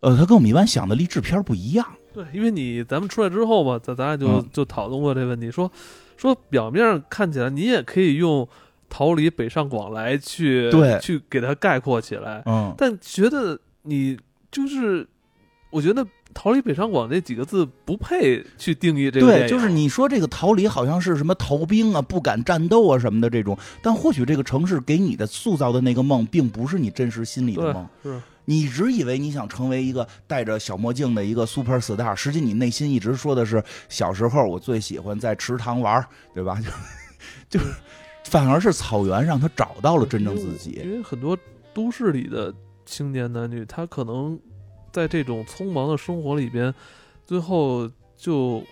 [0.00, 1.86] 呃，他跟我们一般想的励志片不一样。
[2.12, 5.70] 对，因为你咱们出来之后吧，咱咱俩就、嗯就讨论过这问题，说
[6.16, 8.46] 说表面上看起来你也可以用
[8.88, 10.98] 逃离北上广来去对。
[11.00, 14.18] 去给它概括起来，嗯，但觉得你
[14.50, 15.06] 就是，
[15.70, 27.88] 我觉得逃离北上广这几个字不配去定义这个对，就是你说这个逃离好像是什么逃兵啊、不敢战斗啊什么的这种，但或许这个城市给你的塑造的那个梦，并不是你真实心里的梦。
[28.02, 28.20] 是。
[28.46, 36.58] 你一直以为你想成为一个戴着小墨镜的一个 super star，实际你内心一直说的是小时候我最喜欢在池塘玩，对吧？
[37.50, 37.74] 就就是，
[38.28, 40.80] 反而是草原让他找到了真正自己。
[40.84, 41.36] 因为很多
[41.72, 42.52] 都市里的
[42.84, 44.38] 青年男女，他可能
[44.92, 46.72] 在这种匆忙的生活里边，
[47.24, 48.62] 最后就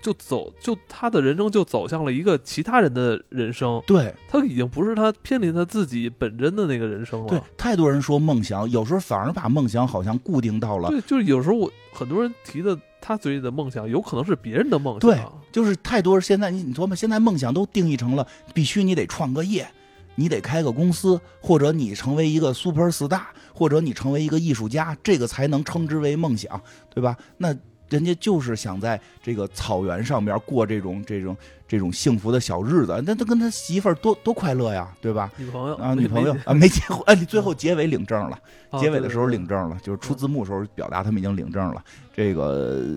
[0.00, 7.28] 就走，就他的人生就走向了一个其他人的人生，对他已经不是他偏离他自己本真的那个人生了。
[7.28, 15.10] 对，太多人说梦想，有时候反而把梦想好像固定到了，对，就是有时候我很多人提的他嘴里的梦想，有可能是别人的梦想。
[15.10, 16.20] 对就是太多。
[16.20, 19.66] 现在你你琢磨，现在梦想都定义成了必须你得创个业，
[20.14, 26.60] 你得开个公司，或者你成为一个 super star，或者你成为一个艺术家，这个才能称之为梦想，
[26.94, 27.16] 对吧？
[27.38, 27.54] 那
[27.88, 35.30] 人家就是想在这个草原上边过这种这种这种幸福的小日子，那他跟他媳妇儿多多快乐呀，对吧？
[35.36, 38.38] 女朋友啊，女朋友啊，没结婚，哎，你最后结尾领证了，
[38.70, 41.82] 啊结尾的时候领证了，就是出字幕时候表达他们已经领证了，
[42.14, 42.96] 这个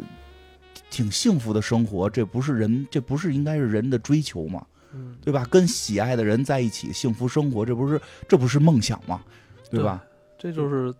[0.89, 4.65] 挺幸福的生活，这不是人，这不是应该是人的追求吗？
[4.93, 5.45] 嗯，对吧？
[5.49, 9.21] 跟喜爱的人在一起，幸福生活，这不是这不是梦想吗？
[9.69, 10.04] 对吧？
[10.38, 10.93] 这就是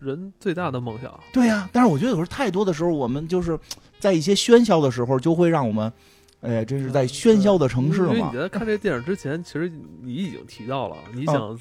[0.00, 1.12] 人最大的梦想。
[1.32, 3.58] 对呀、但是我觉得有时候太多的时候，我们就是
[3.98, 5.92] 在一些喧嚣的时候，就会让我们，
[6.40, 8.38] 哎，这是在喧嚣的城市嘛因为你。
[8.38, 9.70] 在看这电影之前，其实
[10.02, 11.58] 你已经提到了，你想、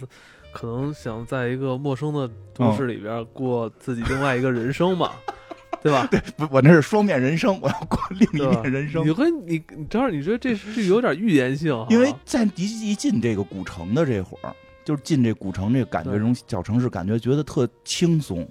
[0.54, 5.12] 可能想在一个陌生的都市里边过自己另外一个人生嘛，
[5.84, 6.08] 对吧？
[6.38, 9.12] 不，我那是双面人生，我要过另一面人生你。
[9.12, 18.48] 和你，你正好你觉得这是有点预言性哈，因为在一一进这个古城的这会儿，就是进这古城这个感觉，这种小城市感觉，觉得特轻松。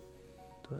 [0.68, 0.76] 对，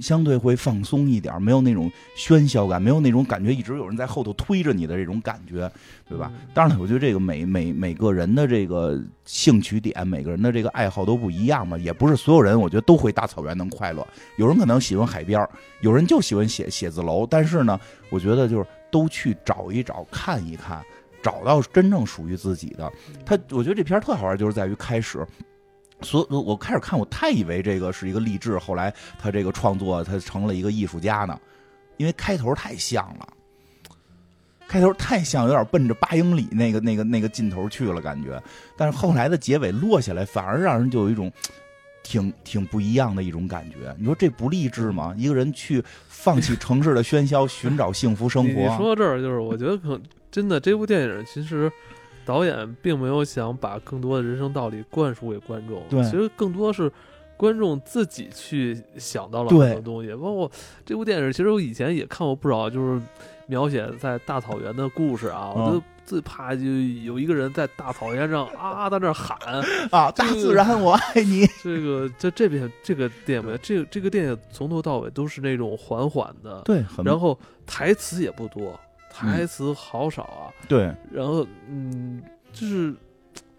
[0.00, 5.70] 相对会放松一点，没有那种喧嚣感，没有那种感觉一直有人在后头推着你的这种感觉，
[6.08, 6.30] 对吧？
[6.34, 14.06] 嗯当然了，我觉得这个每每每个人的这个兴趣点，每个人的这个爱好都不一样嘛，也不是所有人我觉得都回大草原能快乐。
[14.36, 15.48] 有人可能喜欢海边，
[15.80, 17.78] 有人就喜欢写写字楼，但是呢，
[18.10, 20.82] 我觉得就是都去找一找，看一看，
[21.28, 22.90] 找到真正属于自己的。
[23.26, 25.26] 他，我觉得这片儿特好玩，就是在于开始。
[26.00, 31.36] 所我我开始看，我太以为这个是一个励志，后来他这个创作他成了一个艺术家呢，
[31.96, 33.28] 因为开头太像了，
[34.68, 38.40] 开头太像，有点奔着八英里那个那个那个劲头去了感觉，
[38.76, 41.32] 但是后来的结尾落下来，反而让人就有一种
[42.04, 43.92] 挺挺不一样的一种感觉。
[43.98, 45.12] 你说这不励志吗？
[45.18, 48.76] 一个人去放弃城市的喧嚣，寻找幸福生活你活。
[48.76, 51.70] 说到这儿，就是我觉得可真的这部电影其实
[52.24, 56.90] 导演并没有想把更多的人生道理灌输给观众，对其实更多是
[57.36, 60.10] 观众自己去想到了很多东西。
[60.12, 60.50] 包括
[60.84, 63.00] 这部电影，其实我以前也看过不少，就是
[63.46, 66.62] 描写在大草原的故事啊，我嗯就最怕就
[67.04, 69.38] 有一个人在大草原上啊在那喊，
[69.90, 71.46] 啊，大自然，我爱你。
[71.62, 78.78] 这个在这边这个电影，这个这个电影从头到尾都是那种缓缓的，对，很然后台词也不多，
[79.26, 80.52] 台词好少啊。
[80.68, 82.94] 对然后，嗯，就是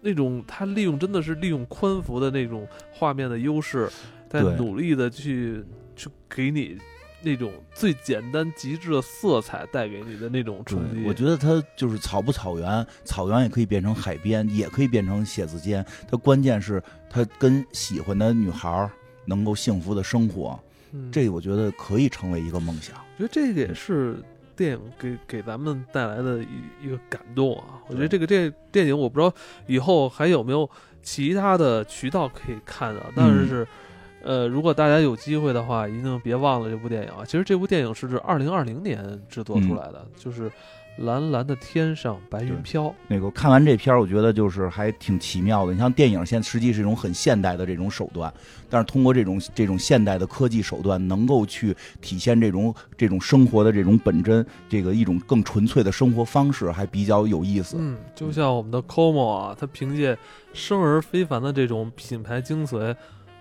[0.00, 3.88] 那种他利用真的是利用宽幅的那种画面的优势，
[4.28, 6.78] 在努力的去去给你
[7.22, 15.84] 那种最简单极致的色彩带给你的那种对冲击。，我觉得他就是草不草原，草原也可以变成海边，也可以变成写字间。
[16.10, 18.90] 他关键是他跟喜欢的女孩儿
[19.26, 20.58] 能够幸福的生活，
[20.92, 22.96] 嗯这我觉得可以成为一个梦想。
[23.18, 24.16] 我觉得这个也是
[24.60, 27.80] 电影给给咱们带来的一一个感动啊！
[27.88, 29.32] 我觉得这个电电影，我不知道
[29.66, 30.68] 以后还有没有
[31.02, 33.66] 其他的渠道可以看啊，但嗯是。
[34.22, 37.24] 呃，如果大家有机会的话，一定别忘了这部电影啊！
[37.24, 40.50] 其实这部电影是指二零二零年制作出来的，就是
[40.98, 42.84] 《蓝蓝的天上白云飘》。
[43.08, 45.72] 那个看完这片儿，我觉得就是还挺奇妙的。
[45.72, 48.32] 你像电影现在实际是一种很现代的这种手段，
[48.68, 57.76] 但是通过这种这种现代的科技手段，能够去体现这种这种生活的这种本真，这个一种更纯粹的生活方式，还比较有意思。
[57.78, 60.18] 嗯，就像我们的 Como 啊，它凭借
[60.52, 62.94] 生而非凡的这种品牌精髓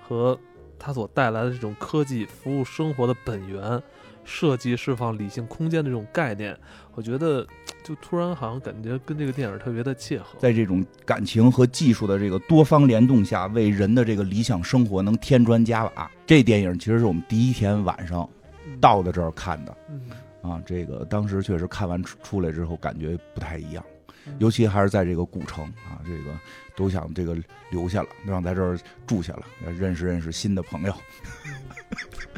[0.08, 0.40] 和
[0.78, 3.82] 它所带来的这种科技服务生活的本源，
[4.30, 6.56] 设计释放理性空间的这种概念，
[6.94, 7.46] 我觉得
[7.84, 10.38] 就突然好像感觉跟这个电影特别的切合。
[10.38, 16.12] 在这种感情和技术的这个多方联动下，为人的这个理想生活能添砖加瓦。
[16.28, 18.30] 这电影其实是我们第一天晚上
[18.68, 18.80] 嗯。
[18.80, 19.76] 到的这儿看的。
[19.90, 20.02] 嗯，
[20.42, 23.84] 啊，这个当时确实看完出出来之后感觉不太一样，
[24.28, 24.36] 嗯。
[24.38, 26.38] 尤其还是在这个古城啊，这个
[26.76, 27.36] 都想这个
[27.72, 30.94] 留下了，都想在这儿住下了，认识认识新的朋友，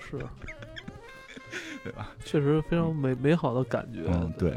[0.10, 0.18] 是，
[1.84, 2.12] 对吧？
[2.24, 4.02] 确实非常美美好的感觉。
[4.08, 4.54] 嗯对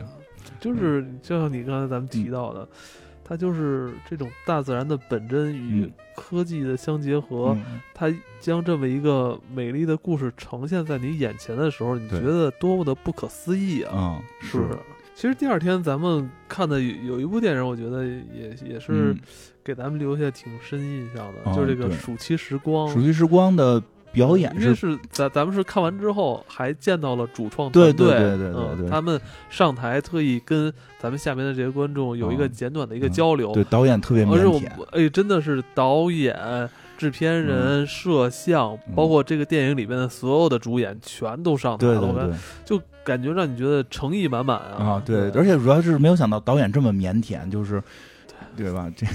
[0.61, 2.69] 就是就像你刚才咱们提到的，
[3.25, 7.57] 它就是这种大自然的本真与嗯科技的相结合。
[7.57, 14.21] 嗯它将这么一个美丽的故事呈现在你眼前的时候，你觉得多么的不可思议啊！
[14.21, 14.79] 嗯，是不是？
[15.15, 19.21] 其实第二天咱们看的有有一部电影，我觉得也也是嗯
[19.63, 22.89] 给咱们留下挺深印象的，哦就是这个《暑期时光》。
[22.93, 23.81] 暑期时光的
[24.15, 36.35] 表演因为是咱咱们是看完之后还见到了主创团队，对对对对对嗯，他们上台特意跟咱们下面的这些观众有一个嗯简短的一个交流，对导演特别腼腆，哎，真的是导演、
[36.97, 44.85] 制片人、摄像，嗯包括这个电影里面的所有的主演全都上台了，对对我感对就感觉让你觉得诚意满满啊！
[44.85, 47.83] 啊，对，而且主要是没有想到导演这么腼腆，就是
[48.57, 48.91] 对吧？
[48.97, 49.07] 这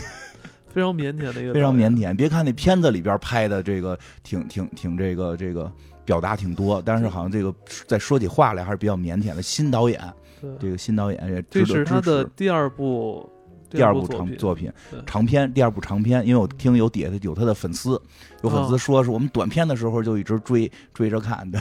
[0.74, 1.92] 非常腼腆的一个，非常腼。
[1.92, 2.16] 腆。
[2.16, 5.72] 别看那片子里边拍的这个挺挺挺这个这个
[6.06, 7.54] 表达挺多，但是好像这个
[7.88, 9.42] 在说起话来还是比较腼腆的。
[9.42, 10.00] 新导演，
[10.42, 12.24] 对，这个新导演也这是他的。
[12.36, 13.30] 第二部
[13.70, 18.02] 第二部长作品对长篇，第二部长篇，因为我听有底下有他的粉丝，
[18.44, 21.60] 有粉丝哦说是我们短片的时候就一直追追着看的。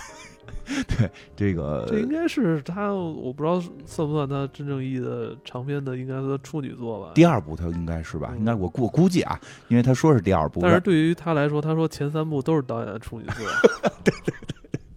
[0.86, 7.12] 对这个这应该是他，我不知道算不算他真正意义的长篇的，应该是他处女作吧。
[7.14, 8.34] 第二部他应该是吧？
[8.38, 13.46] 应该我估我估计啊，因为他说是第二部，但是对于他来说，他说前三部都是导演的处女作。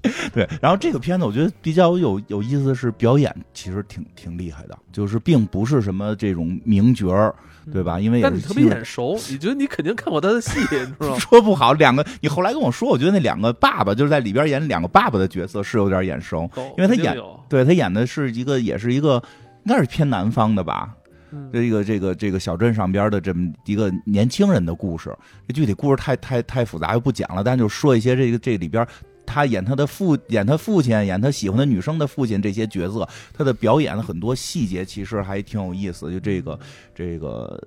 [0.34, 7.36] 对，然后这个片子我觉得比较有有意思的是表演，其实挺挺厉害的，就是并不是什么这种名角儿，
[7.72, 8.00] 对吧？
[8.00, 11.20] 因为但你特别眼熟，你觉得你肯定看过他的戏，你知道吗？
[11.20, 17.16] 说不好，两个你后来跟我说，我觉得那两个爸爸就是在里边演两个爸爸的角色是有点眼熟，因为他演，
[17.48, 19.22] 对他演的是一个也是一个
[19.66, 20.90] 应该是偏南方的吧，
[21.32, 25.16] 嗯这个这个这个小镇上边的这么一个年轻人的故事，
[25.48, 27.44] 这具体故事太太太复杂，就不讲了。
[27.44, 28.86] 但就说一些这个这里边，
[29.26, 36.12] 他演他的父，演他父亲，演他喜欢的女生的父亲这些角色，他的表演的很多细节其实还挺有意思。
[36.12, 36.60] 就这个
[36.94, 37.62] 这个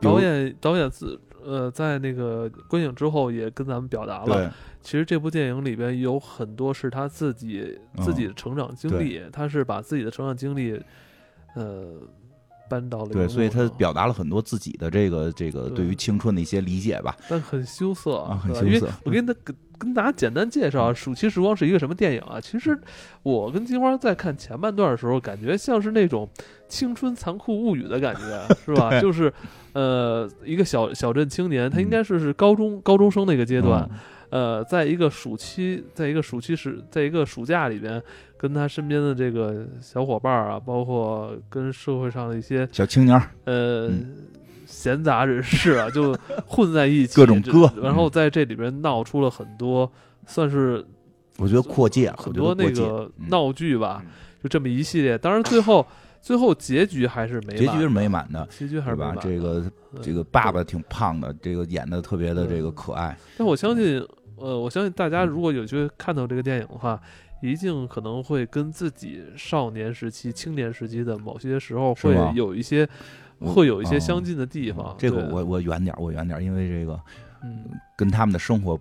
[0.00, 8.04] 导演导演自呃在那个观影之后也跟咱们表达了，其实这部电影里边有很多是他自己嗯。
[8.04, 10.80] 自己的成长经历，他是把自己的成长经历
[11.54, 11.86] 呃
[12.70, 15.78] 搬到了对，所以他表达了很多自己的这个这个对。
[15.78, 17.16] 对于青春的一些理解吧。
[17.28, 18.92] 但很羞涩啊很羞涩。
[19.04, 19.34] 我跟他
[19.78, 22.38] 跟跟大家简单介绍啊，《暑期时光》是一个什么电影啊？
[22.38, 22.78] 其实
[23.22, 26.28] 我跟金花在看前半段的时候，感觉像是那种
[26.68, 29.00] 青春残酷物语的感觉， 是吧？
[29.00, 29.32] 就是
[29.72, 33.88] 呃，一个小小镇青年，他应嗯该是是高中高中生的一个阶段，
[34.30, 38.02] 嗯呃，在一个暑期，在一个暑期时，在一个暑假里边，
[38.36, 43.88] 跟他身边的这个小伙伴啊，包括跟社会上的一些小青年，呃。
[43.88, 44.14] 嗯
[44.78, 49.90] 闲杂人士啊，就混在一起，各种歌然后在这里边闹出了很多，
[50.24, 50.86] 算是
[51.36, 54.10] 我觉得扩界，很多那个嗯闹剧吧，嗯
[54.40, 55.18] 就这么一系列。
[55.18, 55.84] 当然，最后
[56.22, 59.08] 最后结局还是美满的，结局是美满的，结局还是对吧？
[59.10, 63.18] 美满这个嗯这个爸爸挺胖的，这个演的特别的这个可爱。
[63.36, 64.00] 但我相信，
[64.36, 67.00] 呃，我相信大家嗯如果有机会看到这个电影的话，
[67.42, 72.88] 一定可能会跟自己少年时期、青年时期的某些时候会有一些我
[73.40, 74.94] 会有一些哦相近的地方。
[74.98, 77.00] 对这个我我远点儿，我远点儿，因为这个
[77.42, 77.64] 嗯
[77.96, 78.76] 跟他们的生活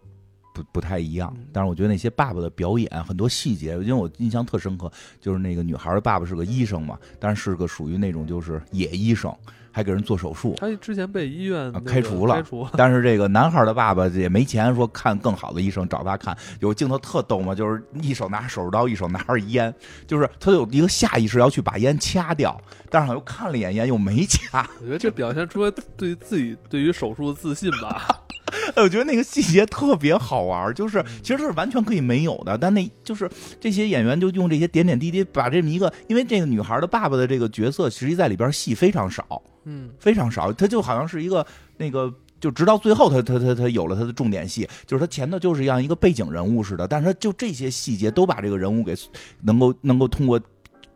[0.54, 1.46] 不不太一样嗯。
[1.54, 4.91] 但是我觉得那些爸爸的表演很多细节，因为我印象特深刻，
[5.22, 9.36] 就是那个女孩的爸爸是个医生嘛，但是是个属于那种就是野医生，
[9.78, 10.56] 还给人做手术。
[10.58, 12.68] 他之前被医院那个开除了开除。
[12.76, 16.36] 但是这个男孩的爸爸也没钱，说看更好的医生找他看。
[16.60, 19.72] 有镜头特逗嘛，就是一手拿手术刀，一手拿着烟，
[20.08, 22.60] 就是他有一个下意识要去把烟掐掉，
[22.90, 24.68] 但是好像又看了一眼烟又没掐。
[24.82, 28.24] 我觉得这表现出来对自己对于手术的自信吧。
[28.78, 41.46] 我觉得那个细节特别好玩，就是嗯其实是完全可以没有的，但那就是这些演员就用这些点点滴滴把这么一个，因为这个女孩的爸爸的这个角色，实际在里边戏非常少，嗯，非常少，他就好像是一个
[41.78, 42.12] 那个。
[42.40, 48.96] 就直到最后他，他他他有了他的重点戏，就是他前头就是像一个背景人物似的，但是他就这些细节都把这个人物给
[49.42, 50.40] 能够能够通过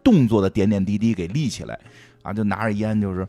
[0.03, 1.79] 动作的点点滴滴给立起来，
[2.21, 3.27] 啊，就拿着烟就是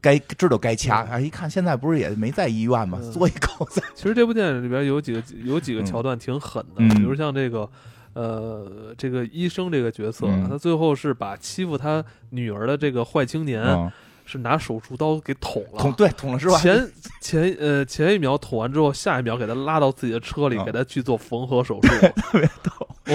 [0.00, 3.00] 该知道该掐，啊，一看现在不是也没在医院吗？
[3.02, 7.68] 嗯嘬一口在其实这部电影里边有几个有几个嗯桥段挺狠的，嗯比如像这个。
[8.14, 13.90] 呃，这个医生这个角色，嗯他最后是把欺负他女儿的这个坏青年，嗯，
[14.24, 15.78] 是拿手术刀给捅了。
[15.78, 16.58] 捅对捅了是吧？
[16.58, 21.88] 前前呃前一秒捅完之后，下一秒给他拉到自己的车里，嗯给他去做缝合手术。
[22.16, 22.70] 特别逗。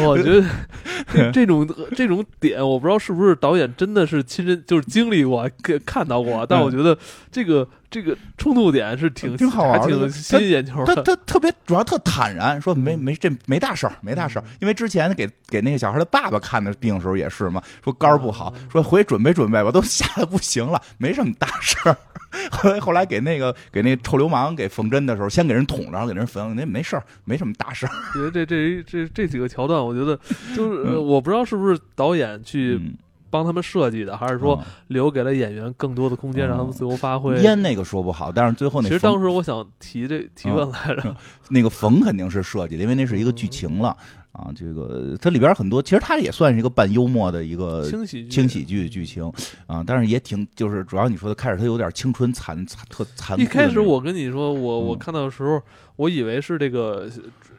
[0.06, 0.46] 我觉得
[1.12, 6.98] 这这种这种点，我不知道是不是导演真的是亲身就是经历过、看看到过，但我觉得
[7.32, 11.04] 这个这个冲突点是挺挺好玩的挺吸引眼球他的。
[11.04, 14.44] 他特别主要特坦然，说没嗯没这没大事儿，没大事儿。
[14.60, 21.98] 因为之前给给那个小孩的爸爸看的病的时候也是嘛，说肝儿不好，嗯说回去准备准备吧，都吓得不行了，没什么大事儿。
[22.52, 27.92] 后来后来给那个给那臭流氓给缝针的时候，先给人捅着，然后给人缝，那没事儿，没什么大事儿。
[28.14, 30.20] 觉得这这这这几个桥段，我觉得
[30.56, 32.94] 就是、我不知道是不是导演去嗯
[33.38, 37.36] 帮他们设计的，还是说嗯留给了演员更多的空间，嗯让他们自由发挥？
[37.42, 41.16] 烟那个说不好，但是最后那其实当时我想提这提问来着，
[41.50, 43.96] 那个冯肯定是设计的，因为那是一个剧情了
[44.32, 44.50] 啊。
[44.56, 49.32] 这个它里边很多，其实它也算是一个半幽默的一个轻喜剧轻喜剧剧情
[49.68, 53.46] 啊，但是也挺就是主要你说的开始它有点青春残残特残酷一。
[53.46, 55.62] 开始我跟你说，我我嗯看到的时候，
[55.96, 57.08] 我以为是这个，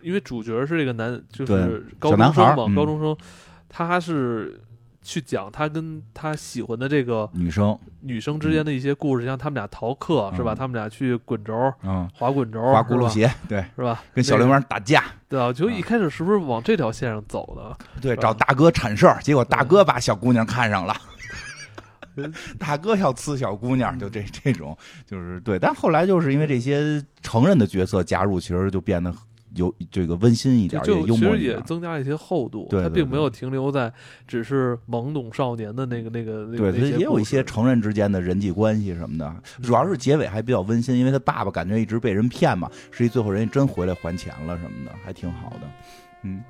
[0.02, 3.16] 因为主角是这个男，就是高中生嘛，嗯高中生，
[3.68, 4.60] 他是
[5.08, 10.52] 去讲他跟他喜欢的这个女生女生之间的一些故事，像他们俩逃课是吧？
[10.52, 14.02] 嗯他们俩去滚轴、嗯，滑滚轴、滑轱辘鞋，对，是吧？
[14.12, 18.02] 跟小流氓打架，对啊，就啊一开始是不是往这条线上走的？
[18.02, 20.94] 对，找大哥铲事儿，结果大哥把小姑娘看上了。
[22.16, 25.58] 嗯 大哥要呲小姑娘，就这这种，就是对。
[25.58, 29.14] 但后来就是因为这些成人的角色加入，其实就变得
[29.54, 31.38] 有这个温馨一点，就其实。
[31.38, 33.92] 也增加了一些厚度，对对对他并没有停留在
[34.26, 45.60] 只是懵懂少年的那个那个对，也有一些成人之间的人际关系什么的，主要是结尾还比较温馨，因为他爸爸感觉一直被人骗嘛，实际最后人家真回来还钱了什么的，还挺好的。
[46.24, 46.42] 嗯，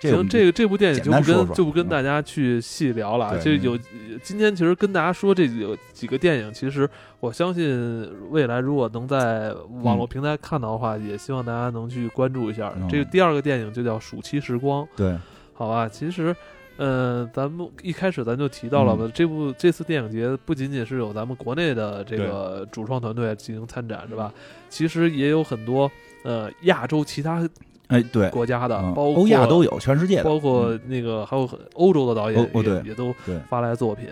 [0.00, 3.34] 这行，这个这部电影就不跟就不跟嗯大家去细聊了啊。
[3.34, 3.78] 对这有
[4.22, 6.88] 今天其实跟大家说这有几个电影，其实
[7.20, 12.72] 我相信未来如果能在网络平台看到的话，也希望大家能去关注一下。
[12.76, 15.16] 嗯这个第二个电影就叫《暑期时光》，对，
[15.52, 15.88] 好吧？
[15.88, 16.34] 其实。
[16.80, 24.32] 嗯，咱们一开始咱就提到了嗯吧，这部这次电影节不仅仅是有咱们国内的这个主创团队进行参展，是吧？
[24.68, 25.90] 其实也有很多
[26.22, 27.40] 呃亚洲其他
[27.88, 34.08] 哎对，国家的，嗯包括欧亚都有，全世界的，包括那个还有很欧洲的导演也哦哦对也都对发来作品。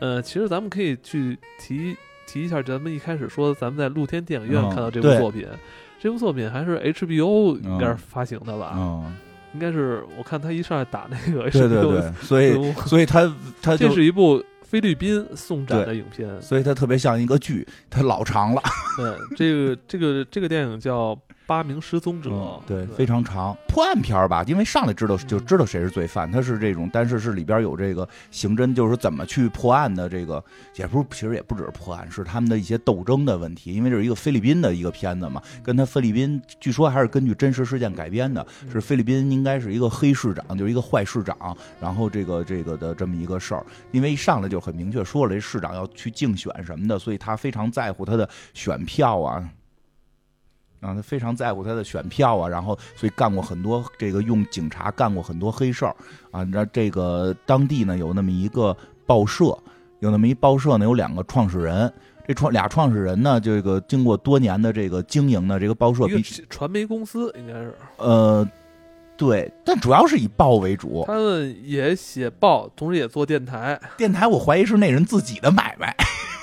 [0.00, 1.96] 呃，其实咱们可以去提
[2.26, 5.46] 提一下，咱们一开始说咱们在露天电影院嗯看到这部对作品，
[6.00, 8.74] 这部作品还是 HBO 嗯应该是发行的吧？
[8.76, 9.16] 嗯，
[9.54, 16.40] 应该是我看他一上来打那个 HBO，对对对，所以对所以他他就这是一部菲律宾送展的影片。
[16.40, 18.62] 所以他特别像一个剧，它老长了，
[18.96, 21.14] 对，这个这个这个电影叫
[21.48, 30.44] 《八名失踪者》嗯，对，非常长，破案片儿吧，因为上来知道就知道谁是罪犯，他是这种，但是是里边有这个刑侦，就是怎么去破案的这个，
[30.76, 49.48] 也不是，其实也不只是破案，是他们的一些斗争的问题，因为这是一个菲律宾的一个片子嘛，跟他菲律宾据说还是根据真实事件改编的，是菲律宾应该是一个黑市长，就是一个坏市长，然后这个这个的这么一个事儿，因为一上来就很明确说了，这市长要去竞选什么的，所以他非常在乎他的选票啊。
[50.80, 55.96] 啊，他非常在乎他的选票啊，然后所以干过很多这个用警察干过很多黑事儿
[56.30, 56.42] 啊。
[56.44, 58.76] 那这个当地呢有那么一个
[59.06, 59.56] 报社，
[60.00, 61.92] 有那么一报社呢有两个创始人，
[62.26, 68.48] 这创俩创始人呢，这个经过多年的这个经营呢，这个报社比传媒公司应该是，呃
[69.16, 73.80] 对，但主要是以报为主，他们也写报，同时也做电台。
[73.96, 75.92] 电台我怀疑是那人自己的买卖。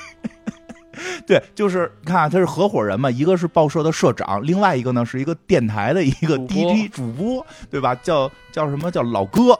[1.28, 7.96] 对，就是你看啊，他是合伙人嘛，一个是报社的社长，另外一个呢是一个电台的一个 DJ 主播，对吧？
[7.96, 9.60] 叫叫什么叫老哥，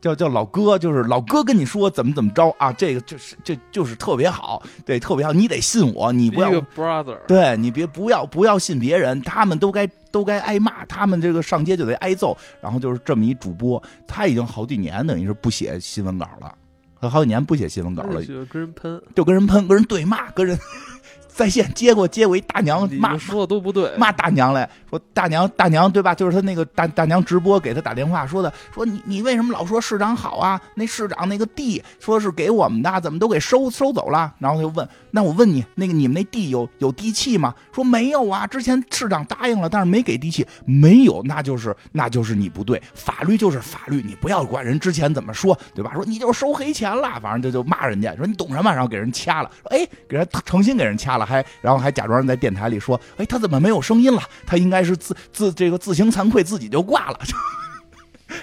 [0.00, 12.36] 叫叫老哥，就是老哥跟你说怎么怎么着啊，这个就是这就是特别好，对，特别好，你得信我，你不要 brother，对你别不要不要信别人，他们都该都该挨骂，他们这个上街就得挨揍。
[12.60, 16.54] 然后就是这么一主播，他已经好几年等于是不写新闻稿了，
[17.00, 20.58] 他好几年不写新闻稿了，就跟人喷，就跟人喷，跟人对骂，跟人
[21.28, 23.90] 在线接过接过一大娘骂说的都不对。
[23.96, 26.14] 骂大娘来说大娘大娘对吧？
[26.14, 30.60] 就是他那个大大娘直播给他打电话说的，说你你为什么老说市长好啊？
[30.74, 34.34] 那市长那个地说是给我们的，怎么都给收收走了？
[34.38, 37.54] 然后他就问，那我问你，那个你们那地有有地契吗？
[37.72, 45.92] 说没有啊，之前市长答应了，但是没给地契，没有，那就是那就是你不对，法律就是法律，你不要管人之前怎么说，对吧？
[45.94, 48.72] 说你就收黑钱了，反正就就骂人家，说你懂什么？
[48.72, 54.22] 然后给人掐了，说哎，给人诚心给人掐了，还然后还假装在电台里说，哎，他怎么没有声音了？
[54.46, 57.18] 他应该是自自这个自行惭愧，自己就挂了。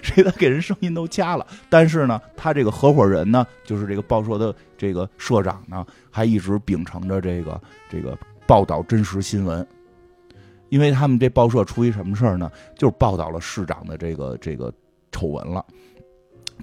[0.01, 7.59] 谁他给人声音都掐了，但是呢，他这个合伙人呢，就是这个报社的这个社长呢，还一直秉承着这个
[7.89, 9.65] 这个报道真实新闻，
[10.69, 12.51] 因为他们这报社出一什么事儿呢？
[12.77, 14.71] 就是报道了市长的这个这个
[15.11, 15.65] 丑闻了，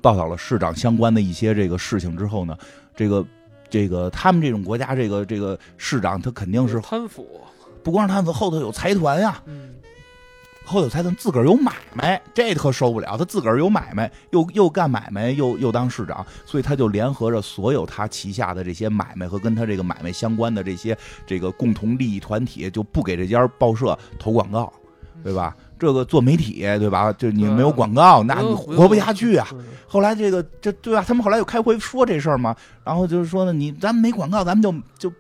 [0.03, 2.57] 报道了市长相关的一些这个事情之后呢，
[2.95, 3.25] 这个
[3.71, 7.41] 这个他们这种国家这个这个市长他肯定是贪腐，
[7.85, 9.75] 不光是他们，后头有财团呀、嗯，
[10.65, 13.17] 后头财团自个儿有买卖，这可受不了。
[13.19, 24.73] 他自个儿有买卖，又又干买卖，又又当市长，所以他就联合着所有他旗下的这些买卖和跟他这个买卖相关的这些这个共同利益团体，就不给这家报社投广告，
[25.23, 25.55] 对吧？
[25.77, 27.13] 这个做媒体对吧？
[27.13, 29.47] 就你没有广告，那你活不下去啊。
[29.87, 31.05] 后来这个这对吧？
[31.07, 34.73] 他们后来又开会说这事儿嘛，然后就是说呢，你咱们没广告，咱们就
[35.11, 35.15] 就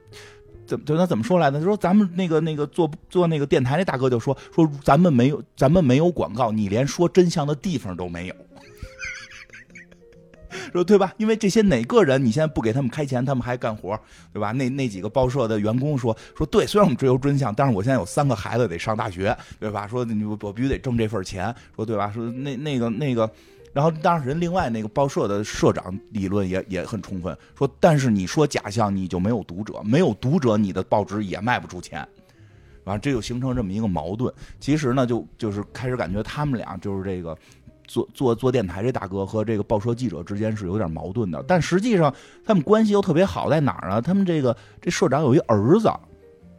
[0.66, 1.62] 怎么就他怎么说来着？
[1.62, 8.34] 说咱们那个那个做做那个电台那大哥就说说咱们没有咱们没有广告，你连说真相的地方都没有。
[10.72, 11.12] 说对吧？
[11.16, 13.98] 因为这些哪个人你现在不给他们开钱，他们还干活，
[14.32, 14.52] 对吧？
[14.52, 19.86] 那那几个报社的员工说说对，虽然我们追求真相，但是我现在有三个孩子得上大学，对吧？
[19.86, 22.10] 说你我必须得挣这份钱，说对吧？
[22.12, 23.28] 说那那个那个，
[23.74, 32.06] 然后当然人另外那个报社的社长理论也也很充分，说但是你说假象你就没有读者，没有读者你的报纸也卖不出钱。
[32.84, 34.32] 完，这就形成这么一个矛盾。
[34.60, 37.36] 其实呢，就就是开始感觉他们俩就是这个
[37.88, 42.14] 做做做电台这大哥和这个报社记者之间是有点矛盾的，但实际上
[42.44, 44.00] 他们关系又特别好，在哪儿呢？
[44.00, 45.90] 他们这个这社长有一儿子，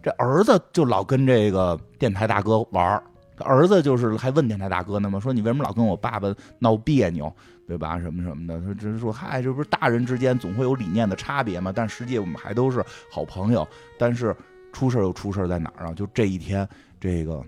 [0.04, 3.04] 这儿子就老跟这个电台大哥玩儿。
[3.38, 7.34] 他儿子就是还问电台大哥呢嘛，说你为什么老跟我爸爸闹别扭，
[7.68, 8.00] 对吧？
[8.00, 11.72] 什么什么的，他只是说嗨，这不是大人之间总会有理念的差别嘛？
[11.76, 13.68] 但实际我们还都是好朋友。
[13.98, 14.36] 但是
[14.72, 15.94] 出事又出事在哪儿啊？
[15.94, 16.68] 就这一天，
[17.00, 17.44] 这个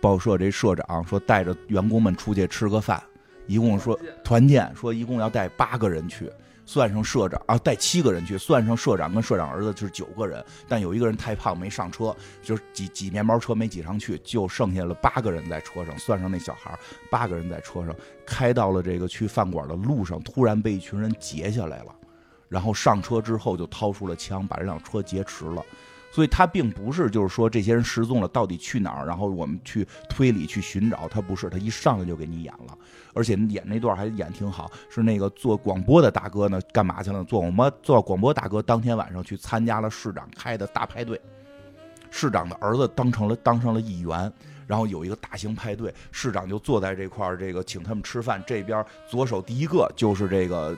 [0.00, 3.00] 报社这社长说带着员工们出去吃个饭，
[3.46, 6.30] 一共说团建，说一共要带八个人去，
[6.64, 16.78] 算上社长啊，带七个人去，算上社长跟社长儿子就是九个人，但有一个人太胖没上车，就是挤挤面包车没挤上去，就剩下了八个人在车上，算上那小孩，
[17.10, 17.94] 八个人在车上，
[18.24, 21.94] 开到了这个去饭馆的路上，突然被一群人截下来了，
[22.48, 25.62] 然后上车之后就掏出了枪，把这辆车劫持了。
[26.12, 29.06] 所以他并不是就是说这些人失踪了，到底去哪儿？
[29.06, 32.76] 然后我们去推理去寻找，他不是，他一上来就给你演了，
[33.14, 34.70] 而且演那段还演挺好。
[34.90, 37.24] 是那个做广播的大哥呢，干嘛去了？
[37.24, 41.18] 做广播做广播大哥当天晚上去参加了市长开的大派对，
[42.10, 44.30] 市长的儿子当成了当上了议员。
[44.64, 48.42] 然后有一个大型派对，市长就坐在这块儿，这个请他们吃饭。
[48.46, 50.74] 这边左手第一个就是这个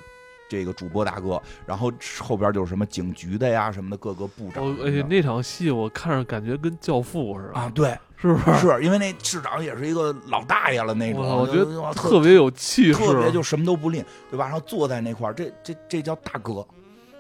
[0.49, 8.59] 这个主播大哥，然后后边就是什么警局的呀，什么的各个部长我哎呀，那场戏我看着感觉跟教父似的，啊，对，是不是？
[8.59, 14.45] 是因为那市长也是一个老大爷了那种，我我觉得特别有气势，特别就什么都不吝，对吧？
[14.45, 16.67] 然后坐在那块儿，这这这叫大哥，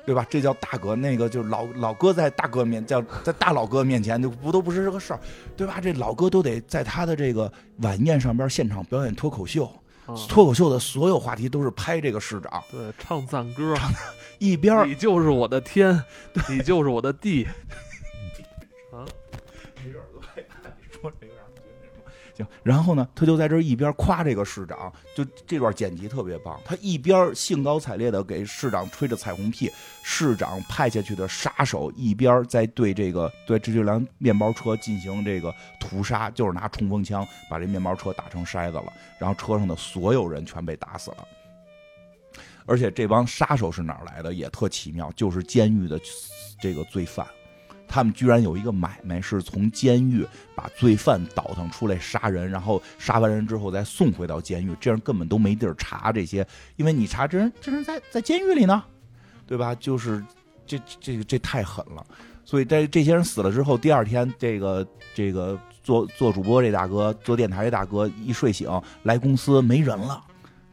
[0.07, 0.27] 对吧？
[0.29, 5.20] 这叫大哥，那个就是老老哥在大哥面叫在大老哥面前就不都不是这个事儿，
[5.57, 5.81] 对吧？
[5.83, 9.72] 这老哥都得在他的这个晚宴上边现场表演脱口秀，啊
[10.28, 13.74] 脱口秀的所有话题都是拍这个市长，对，唱赞歌，
[14.38, 14.86] 一边儿。
[14.86, 16.02] 你就是我的天，
[16.48, 17.46] 你就是我的地，
[22.37, 26.61] 行，然后呢，他就在这一边夸这个市长，就这段剪辑特别棒。
[26.64, 29.70] 他一边兴高采烈的给市长吹着彩虹屁，
[30.03, 41.28] 市长派下去的杀手一边在对这个对这辆面包车进行这个屠杀，就是拿冲锋枪把这面包车打成筛子了，然后车上的所有人全被打死了。
[42.66, 46.01] 而且这帮杀手是哪来的也特奇妙，就是监狱的
[46.61, 47.24] 这个罪犯。
[47.95, 58.82] 他们居然有一个买卖，是从监狱把罪犯倒腾出来杀人，然后杀完人之后再送回到监狱，这样根本都没地儿查这些，因为你查这人这人在在监狱里呢，
[59.47, 59.72] 对吧？
[59.76, 60.20] 就是
[60.66, 62.05] 这这这太狠了。
[62.45, 64.84] 所以在这些人死了之后，第二天这个
[65.14, 68.68] 这个做做主播这大哥，做电台这大哥一睡醒
[69.05, 70.20] 来公司没人了。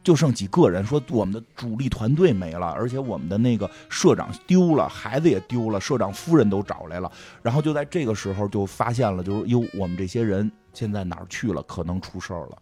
[0.02, 7.10] 就剩几个人，说我们的主力团队没了，而且我们的那个社长丢了，孩子也丢了，社长夫人都找来了。
[7.42, 11.62] 然后就在这个时候就发现了，就是哟，我们这些人现在哪儿去了？
[11.62, 12.58] 可能出事儿了，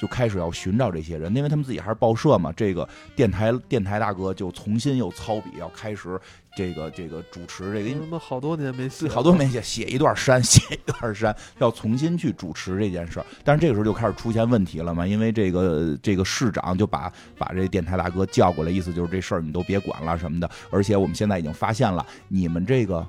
[0.00, 2.52] 就开始要寻找这些人，因为他们自己还是报社嘛。
[2.56, 6.18] 这个电台电台大哥就重新又操笔，要开始
[6.56, 13.26] 这个这个主持这个，因为他妈好多年没写，好多没写，写一段删， 写一段删，要重新去主持这件事儿。
[13.44, 20.48] 但是这个时候就开始出现问题了嘛，因为这个这个市长就把把这电台大哥叫过来，意思就是这事儿你都别管了什么的。
[20.70, 23.06] 而且我们现在已经发现了，你们这个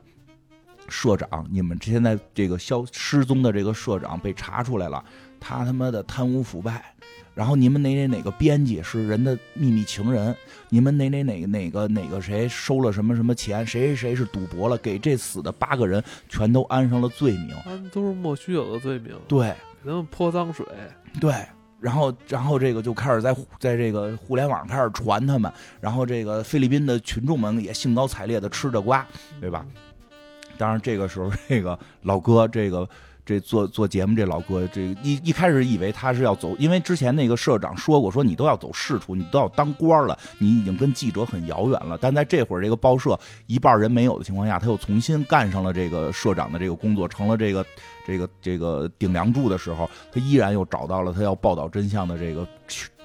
[0.88, 5.04] 社长，你们现在这个消失踪的这个社长被查出来了，
[5.40, 6.94] 他他妈的贪污腐败。
[7.36, 10.36] 然后你们哪哪哪个编辑是人的秘密情人？
[10.68, 13.66] 你们哪哪哪个哪个哪个谁收了什么什么钱？
[13.66, 14.78] 谁谁谁是赌博了？
[14.80, 17.56] 给这死的八个人全都安上了罪名。
[17.64, 20.66] 他们都是莫须有的罪名，对给他们泼脏水，
[21.22, 21.34] 对，
[21.80, 29.08] 然后然后这个就开始在在这个互联网开始传他们，然后这个菲律宾的群众们也兴高采烈的吃着瓜，
[29.40, 29.66] 对吧？
[30.58, 32.90] 当然这个时候这个老哥这个。
[33.30, 41.96] 这做做节目这老哥，这一一开始以为他是要走，因为之前那个社长说过，说你都要走仕途，你都要当官了，你已经跟记者很遥远了。
[42.02, 47.64] 但在这会儿这个报社一半人没有的情况下，他又重新干上了这个社长的这个工作，成了这个
[48.04, 52.48] 这个这个顶梁柱的时候，他依然又找到了他要报道真相的这个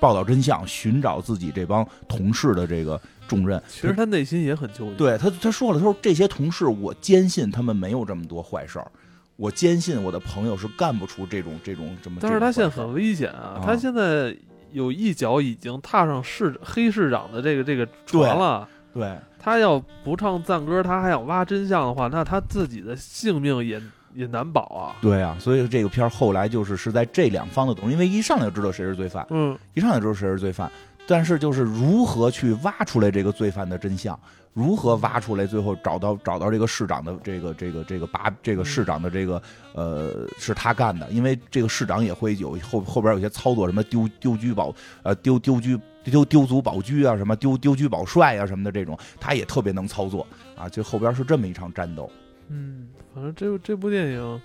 [0.01, 2.99] 报道真相，寻找自己这帮同事的这个
[3.29, 3.62] 重任。
[3.68, 4.95] 其实他内心也很纠结。
[4.95, 8.91] 对他，他说了，他说这些同事，我坚信他们没有这么多坏事儿。
[9.37, 12.18] 我坚信我的朋友是干不出这种这种这么。
[12.20, 13.61] 但是他现在很危险啊！
[13.64, 14.37] 他现在
[14.72, 18.68] 有一脚已经踏上市黑市长的这个这个船了。
[18.93, 23.82] 对，他要不唱赞歌，他还想挖真相的话，那他自己的性命也
[24.14, 24.95] 也难保啊。
[25.01, 30.70] 对啊，所以这个片儿后来就是是在这两方的因为一上来就知道谁是罪犯，嗯，一上来就知道谁是罪犯，
[31.09, 34.16] 但是就是如何去挖出来这个罪犯的真相。
[34.55, 35.44] 如何挖出来？
[35.44, 39.42] 最后找到找到这个市长的这个这个这个把这个市长的这个
[39.74, 50.26] 呃是他干的，因为这个市长也会有后后边有些操作，什么丢丢车保呃丢丢车丢丢卒保车啊，什么丢丢车保帅啊什么的这种，他也特别能操作
[50.57, 50.68] 啊。
[50.68, 52.09] 就后边是这么一场战斗。
[52.48, 54.40] 嗯，反正这这部电影，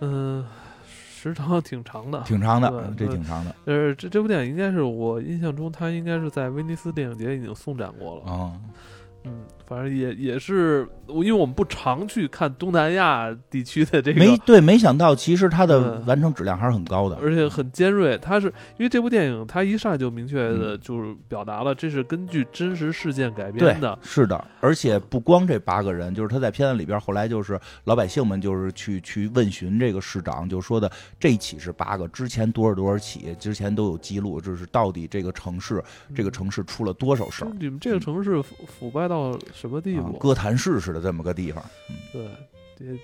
[0.00, 0.46] 嗯，
[0.86, 3.54] 时长挺长的，挺长的，这挺长的。
[3.64, 8.52] 呃，这这部电影应该是我印象中，他应该是在威尼斯电影节已经送展过了啊。
[8.54, 8.70] 嗯，
[9.24, 18.18] うん、反正也也是，因为我们不常去看东南亚地区的这个，没对，没想到其实它的完成质量还是很高的，而且很尖锐。
[18.18, 18.46] 它是
[18.76, 24.44] 因为这部电影，它一上来就明确的就是表达了这是根据真实事件改编的，是的。
[24.60, 35.82] 而且不光这八个人，就是他在片子里边，后来就是老百姓们就是去去问询这个市长，就说的这一起是八个，之前多少多少起，之前都有记录，就是到底这个城市
[36.14, 37.50] 这个城市出了多少事儿？
[37.58, 39.34] 你们这个城市腐腐败到。
[39.54, 40.18] 到什么地步？
[40.18, 41.64] 哥谭市似的这么个地方，
[42.12, 42.22] 对，
[42.86, 42.98] 也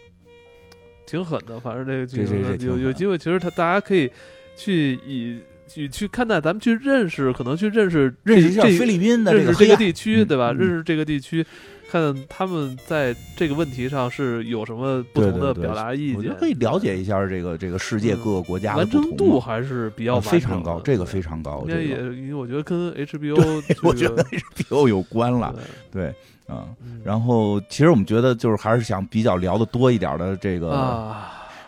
[1.06, 1.60] 挺狠的。
[1.60, 4.10] 反正这个剧情有有机会，其实他大家可以
[4.56, 10.52] 去以去去看待，咱们去认识，可能去认识认识一下菲律宾的认识这个地区，对吧？
[10.52, 11.46] 认识这个地区。
[11.92, 21.64] 看他们在这个问题上是有什么不同的表达意见，我觉得可以了解一下这个这个世界各个国家完成度还是比较非常高，这个非常高。
[21.66, 25.52] 应该也因为我觉得跟 HBO， 我觉得 HBO 有关了，
[25.90, 26.14] 对，
[26.50, 27.00] 嗯。
[27.04, 31.14] 然后其实我们觉得就是还是想比较聊的多一点的这个，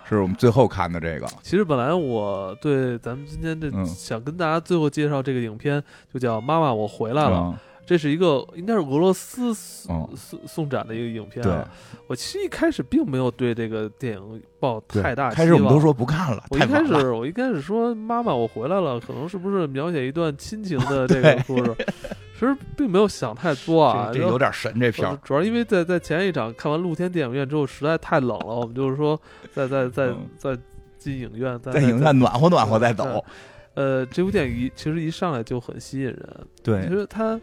[0.08, 1.26] 是我们最后看的这个。
[1.42, 7.36] 其实本来我对咱们今天这想跟大家最后介绍这个影片，就叫《妈妈，我回来了》。
[7.84, 10.08] 这是一个应该是俄罗斯送
[10.46, 11.42] 送展的一个影片。
[11.42, 11.52] 对，
[12.06, 15.36] 我其实一开始并没有对这个电影抱太大期望。
[15.36, 16.44] 开始我们都说不看了。
[16.50, 21.76] 我一开始我一开始说妈妈我回来了，可能是不是描写一段亲情的 这个故事？
[22.34, 24.10] 其实并没有想太多啊。
[24.12, 29.20] 这有点神这片主要因为在在前一场看完露天电影院之后实在太冷了，我们就是说
[29.52, 30.56] 在在在在
[30.98, 33.24] 进影院，在影院暖和暖和再走。
[33.74, 36.46] 呃，这部电影一其实一上来就很吸引人。
[36.62, 37.40] 对，其实它。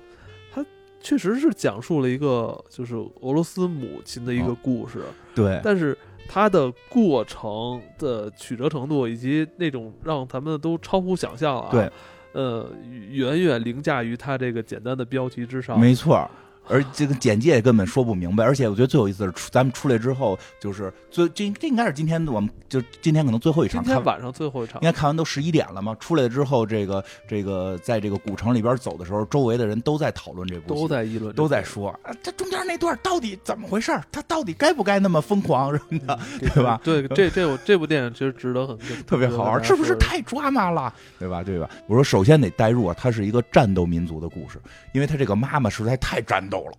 [1.02, 5.98] 确实是讲述了一个就是俄罗斯母亲的一个故事，对，但是
[6.28, 11.92] 它的过程的曲折程度以及那种让咱们都超乎想象啊，对，
[12.34, 12.70] 呃，
[13.10, 16.30] 远远凌驾于它这个简单的标题之上，没错。
[16.70, 25.96] 而这个简介根本说不明白，而且我觉得最有意思是，咱们出来之后，就是最这这应该是今天我们就今天可能最后一场，今天晚上最后一场，应该看完都十一点了嘛。
[26.00, 33.92] 出来之后，这个这个在这个古城里边走的时候，周围的人都在讨论这部，都在议论，都在说啊，这中间那段到底怎么回事？
[34.12, 36.80] 他到底该不该那么疯狂什么的， 对吧？
[36.84, 40.94] 对，这这我这部电影其实值得很 特别好玩，是不是太抓马了？
[41.18, 41.44] 对吧？
[41.44, 41.70] 对吧？
[41.88, 44.60] 我说首先得代入啊，它是一个战斗民族的故事，
[44.94, 46.72] 因为他这个妈妈实在太战斗了。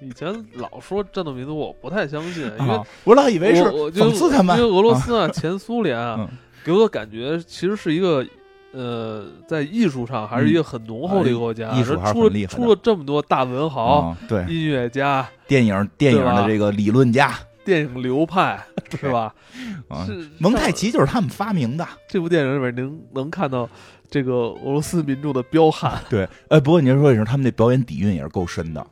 [0.00, 4.58] 以前老说战斗民族，我不太相信，因为我老以为是讽刺他们。
[4.58, 6.28] 因为俄罗斯啊，前苏联啊，
[6.64, 8.26] 给我的感觉其实是一个
[8.72, 18.60] 呃，在艺术上还是一个很浓厚的一个国家，艺术出了出了这么多大文豪、对音乐家、电影电影的这个理论家、电影流派，
[18.98, 19.32] 是吧？
[20.04, 21.86] 是蒙太奇就是他们发明的。
[22.08, 23.68] 这部电影里面能能看到
[24.12, 25.98] 这个俄罗斯民众的彪悍。
[26.10, 28.86] 对，哎，不过你说也是，他们那表演底蕴也是够深的。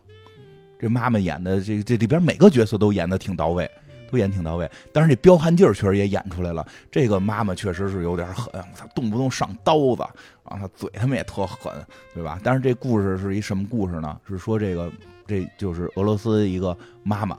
[0.78, 3.70] 这妈妈演的这这里边每个角色都演的挺到位，
[4.10, 4.66] 都演挺到位。
[4.94, 6.66] 但是这彪悍劲儿确实也演出来了。
[6.90, 10.02] 这个妈妈确实是有点狠，她动不动上刀子，
[10.42, 11.70] 啊，她嘴他们也特狠，
[12.14, 12.40] 对吧？
[12.42, 14.18] 但是这故事是一什么故事呢？
[14.26, 14.90] 是说这个
[15.26, 17.36] 这就是俄罗斯一个妈妈，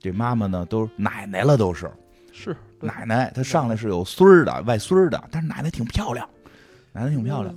[0.00, 1.88] 这妈妈呢都奶奶了，都是
[2.32, 3.30] 是奶奶。
[3.32, 6.28] 她上来是有孙儿的、外孙儿的，但是奶奶挺漂亮，
[6.92, 7.54] 奶奶挺漂亮，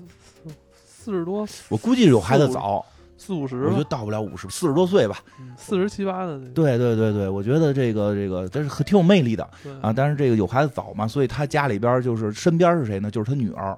[0.86, 2.86] 四十多，我估计有孩子早。
[3.17, 5.17] 四五十我觉得到不了五十，四十多岁吧。
[5.57, 9.49] 四十七八的对对对对，我觉得这个这个，但是挺有魅力的
[9.81, 9.91] 啊。
[9.91, 13.09] 但是这个有孩子早嘛，所以他家里边就是身边是谁呢？
[13.09, 13.75] 就是他女儿，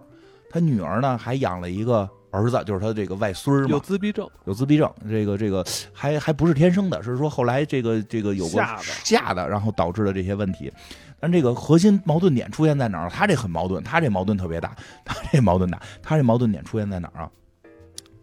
[0.50, 10.74] 他女儿呢还养了一个儿子，就是他这个外孙有嘛，自闭症，有自闭症，这个这个还还不是天生的，是说后来这个这个有过吓的吓的，然后导致的这些问题。
[11.20, 13.10] 但这个核心矛盾点出现在哪儿？
[13.10, 17.32] 他这很矛盾，他这矛盾特别大，他这矛盾大，他这矛盾点出现在哪儿啊？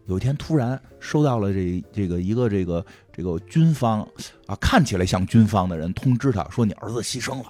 [0.05, 4.07] 有一天突然收到了这这个一个这个这个军方
[4.45, 7.45] 啊，看起来像军方的人通知他说你儿子牺牲了。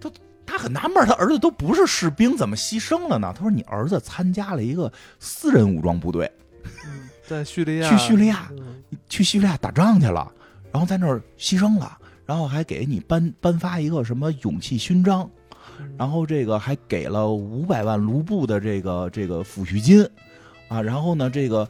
[0.00, 0.10] 他
[0.46, 3.34] 他很纳闷，他儿子都不是士兵，怎么牺牲了呢？
[3.36, 6.30] 他说你儿子参加了一个私人武装部队。
[7.26, 10.32] 在叙利亚去叙利亚嗯去叙利亚打仗去了，
[10.72, 11.98] 然后在那儿牺牲了，
[12.28, 15.30] 然后还给你颁颁发一个什么勇气勋章，
[15.96, 20.06] 然后这个还给了五百万卢布的这个这个抚恤金，
[20.68, 21.66] 啊，然后呢，这个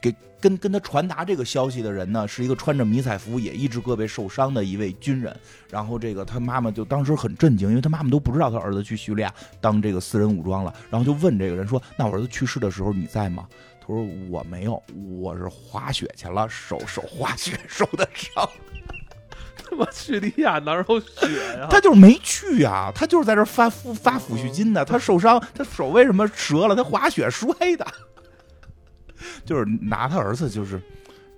[0.00, 5.36] 给跟跟他传达这个消息的人呢，是一个穿着迷彩服也一只胳膊受伤的一位军人，
[5.70, 9.30] 然后这个他妈妈就当时很震惊，因为他妈妈都不知道他儿子去叙利亚
[9.60, 13.46] 当这个私人武装了，然后就问这个人说：“那我儿子去世的时候你在吗？”
[13.78, 14.82] 他说：“我没有，
[15.20, 18.48] 我是滑雪去了，手手滑雪受的伤。”
[19.70, 21.66] 他妈叙利亚哪有雪呀？
[21.70, 24.84] 他就是没去啊，他就是在这发发发抚恤金的。
[24.84, 26.74] 他受伤，他手为什么折了？
[26.74, 27.86] 他滑雪摔的，
[29.44, 30.80] 就是拿他儿子就是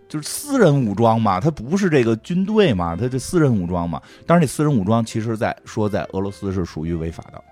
[0.08, 4.00] 就是私人武装嘛，他不是这个军队嘛，他这私人武装嘛。
[4.26, 7.42] 当然，这私人武装其实在说在俄罗斯是属于违法的，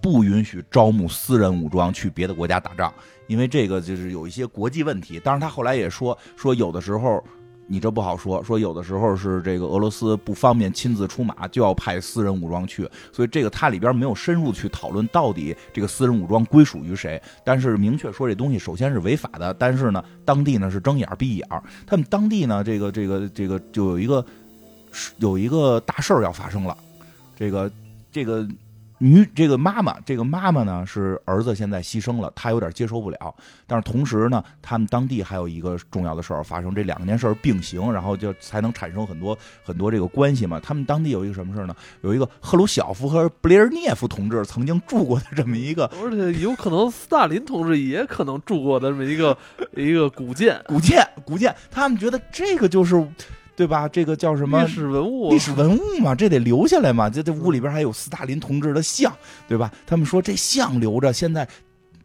[0.00, 2.92] 不允许招募私人武装去别的国家打仗，
[3.26, 5.20] 因为这个就是有一些国际问题。
[5.20, 7.22] 当然，他后来也说说有的时候。
[7.66, 17.20] 你这不好说，说有的时候是这个俄罗斯不方便亲自出马，就要派私人武装去，所以这个它里边没有深入去讨论到底这个私人武装归属于谁。
[17.44, 21.48] 但是明确说这东西首先是违法的，但是呢，当地呢是睁眼闭眼。
[21.86, 24.24] 他们当地呢，这个这个这个就有一个
[25.18, 26.76] 有一个大事儿要发生了，
[27.36, 27.70] 这个
[28.12, 28.46] 这个。
[28.98, 33.34] 女这个妈妈，这个妈妈呢是儿子现在牺牲了，她有点接受不了。
[33.66, 40.58] 但是同时呢，他们当地还有一个重要的事儿发生，这两件事儿并行，然后就才能产生很多很多这个关系嘛。
[40.60, 41.76] 他们当地有一个什么事儿呢？
[42.02, 49.36] 有一个赫鲁晓夫和布列日涅夫同志曾经住过的这么一个而且有可能斯大林同志也可能住过的这么一个
[49.74, 53.06] 一个古建古建，古建，他们觉得这个就是。
[53.56, 53.88] 对吧？
[53.88, 55.30] 这个叫什么历史文物？
[55.30, 57.08] 历史文物嘛，这得留下来嘛。
[57.08, 59.12] 这这屋里边还有斯大林同志的像，
[59.48, 59.72] 对吧？
[59.86, 61.48] 他们说这像留着，现在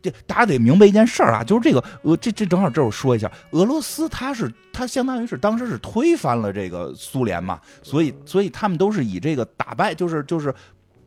[0.01, 10.53] 这大家得明白一件事儿啊，就是这个俄这这正好这我说一下，俄罗斯它是它相当于是当时是推翻了这个苏联嘛，所以所以他们都是以这个打败，就是就是。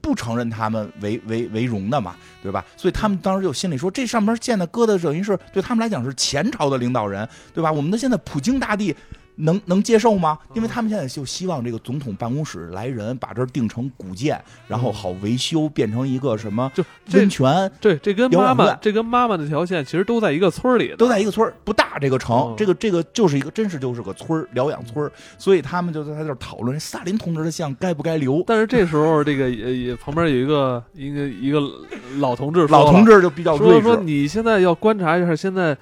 [0.05, 2.63] 不承认他们为为为荣的嘛，对吧？
[2.77, 7.73] 所以他们当时就心里说，这上面建的搁的等于是对他们来讲是前朝的领导人，对吧？
[7.73, 8.95] 我们的现在普京大帝
[9.37, 10.39] 能能接受吗？
[10.55, 28.43] 因为他们现在就希望这个总统办公室来人，把这儿定成古建，然后好维修，变成一个什么就这温泉，对，这跟妈妈这跟妈妈那条线其实都在一个村儿里，都在一个村儿，不大这个城，哦这个这个就是一个真是就是个村儿疗养村儿，所以他们就在这儿讨论斯大林同志的像该不该留。
[28.47, 31.61] 但是这时候，这个也也旁边有一个一个一个
[32.19, 35.77] 老同志老同志就比较说说，你现在要观察一下现在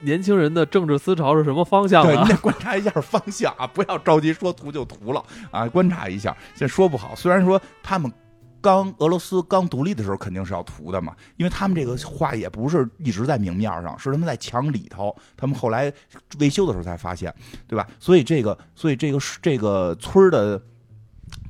[0.00, 2.28] 年轻人的政治思潮是什么方向对，你？
[2.28, 6.36] 得观察一下方向啊， 不要着急说涂就涂了啊，观察一下。
[6.54, 8.10] 这说不好，虽然说他们
[8.60, 15.92] 刚俄罗斯刚独立的时候肯定是要涂的嘛，因为他们这个话也不是一直在明面上，是他们在墙里头，他们后来
[16.38, 17.34] 维修的时候才发现，
[17.66, 17.86] 对吧？
[17.98, 20.60] 所以这个，所以这个是这个村的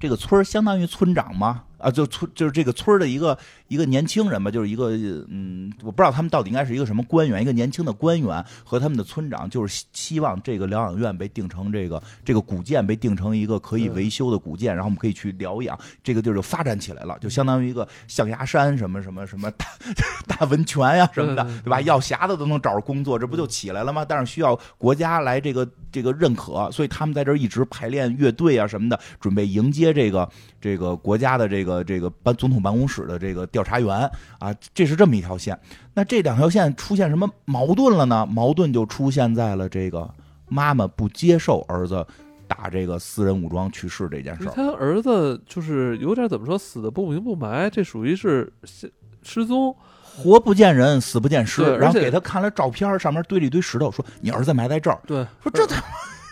[0.00, 1.64] 这个村相当于村长嘛。
[1.78, 3.38] 啊，就村就是这个村的一个
[3.68, 4.90] 一个年轻人吧，就是一个
[5.28, 19.66] 嗯，我不知道他们到底应该是一个什么官员，一个年轻的官员和他们的村长，就是希望这个疗养院被定成这个这个古建被定成一个可以维修的古建，然后我们可以去疗养，这个地儿就发展起来了，就相当于一个象牙山什么什么什么大
[20.26, 21.80] 大温泉呀、什么的对，吧？
[21.82, 24.04] 药匣子都能找着工作，这不就起来了吗？
[24.04, 30.28] 但是需要国家来这个这个认可，所以他们在这儿一直排练乐队啊什么的，准备迎接这个
[30.60, 35.58] 这个国家的这个这个办总统办公室的这个调查员啊，这是这么一条线。
[35.94, 38.24] 那这两条线出现什么矛盾了呢？
[38.26, 40.08] 矛盾就出现在了这个
[40.48, 42.06] 妈妈不接受儿子
[42.46, 44.52] 打这个私人武装去世这件事儿。
[44.54, 48.92] 他儿子就是有点怎么说，死的不明不白，这属于是失
[49.22, 49.74] 失踪。
[50.02, 54.98] 活不见人，死不见尸，然后给他看了照片，上面堆了一堆石头，说你儿子埋在这儿。
[55.06, 55.80] 对，说这他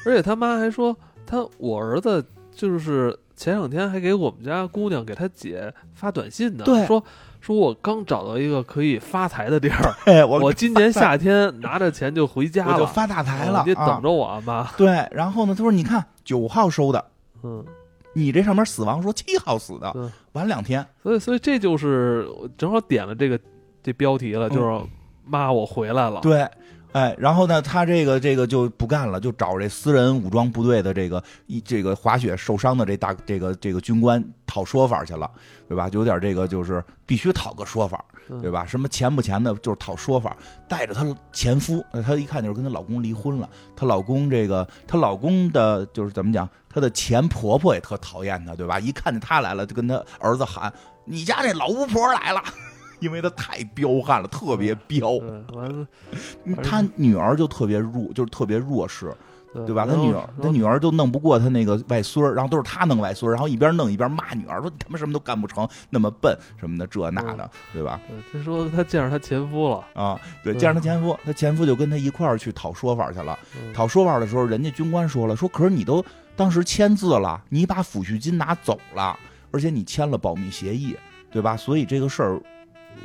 [0.04, 7.02] 而且他妈还说，他我儿子就是前两天还给我们家姑娘给她姐发短信呢，对说
[7.40, 14.68] 说我刚找到一个可以发财的地儿， 哎，我我今年夏天拿着钱就回家了，我就发大财了，你等着我啊，妈。
[14.76, 17.04] 对，然后呢，他说你看九号收的，
[17.44, 17.64] 嗯，
[18.14, 22.26] 你这上面死亡说七号死的，对，晚两天，所以所以这就是
[22.56, 23.38] 正好点了这个
[23.82, 24.86] 这标题了，就是
[25.24, 26.20] 妈我回来了。
[26.20, 26.48] 嗯对。
[26.92, 35.30] 哎，然后呢，他这个这个就不干了，就找这私人武装部队的这个一这个滑雪受伤的这大这个这个军官讨说法去了，
[35.68, 35.90] 对吧？
[35.90, 38.64] 就有点这个就是必须讨个说法，嗯对吧？
[38.64, 40.34] 什么钱不钱的，就是讨说法。
[40.68, 43.48] 带着她前夫，呃她一看就是跟她老公离婚了。
[43.76, 46.48] 她老公这个，她老公的就是怎么讲？
[46.68, 48.80] 她的前婆婆也特讨厌她，对吧？
[48.80, 50.72] 一看见她来了，就跟她儿子喊
[51.04, 52.42] ：“你家这老巫婆来了！”
[53.00, 55.18] 因为他太彪悍了，特别彪。
[55.18, 55.86] 对，完了，
[56.62, 59.14] 她女儿就特别弱，就是特别弱势，
[59.66, 59.86] 对吧？
[59.86, 68.00] 他女儿，他女儿就弄不过他那个外孙儿，然后都是他弄外孙儿，然后一边弄一边骂女儿，说你他妈什么都干不成，那么笨什么的，这那的，对吧？
[68.32, 73.38] 他说他见着他前夫了，啊，对，嗯见着他前夫，他前夫就跟他一块儿去讨说法去了。
[73.58, 79.18] 嗯讨说法的时候，人家军官说了，说可是你都当时签字了，你把抚恤金拿走了，
[79.50, 80.94] 而且你签了保密协议，
[81.30, 81.56] 对吧？
[81.56, 82.40] 所以这个事儿，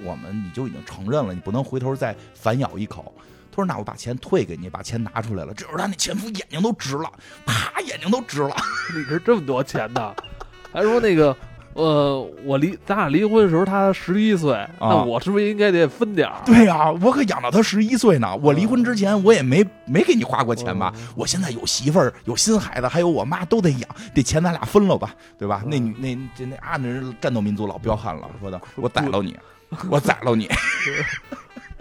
[0.03, 3.13] 我们你就已经承认了，你不能回头再反咬一口。
[3.53, 7.11] 他说：“那我把钱退给你，把钱拿出来了。”这时候他那前夫眼睛都直了，
[7.45, 8.55] 啪，眼睛都直了。
[8.95, 10.13] 你这这么多钱呢？
[10.71, 11.35] 还说那个，
[11.73, 16.41] 呃，我离咱俩离婚的时候他十一岁，那我是不是应该得分点儿？
[16.45, 18.33] 对呀、我可养到他十一岁呢。
[18.37, 20.93] 我离婚之前我也没没给你花过钱吧？
[20.95, 23.81] 嗯我现在有媳妇儿，有新孩子，还有我妈都得养，
[24.15, 25.61] 这钱咱俩分了吧，对吧？
[25.65, 29.37] 嗯那女那这那啊，那是战斗民族老彪悍了，说的我逮了你，
[29.89, 30.47] 我宰了你。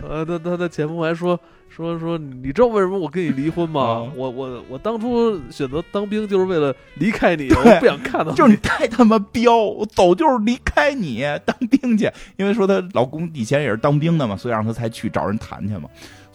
[0.02, 1.38] 呃，他他的前夫还说
[1.68, 3.80] 说说，你知道为什么我跟你离婚吗？
[3.82, 15.88] 啊我我我当初选择当兵就是为了离开你，我不想看到就是你太他妈彪，我走就是离开你当兵去，因为说她老公以前也是当兵的嘛，所以让她才去找人谈去嘛。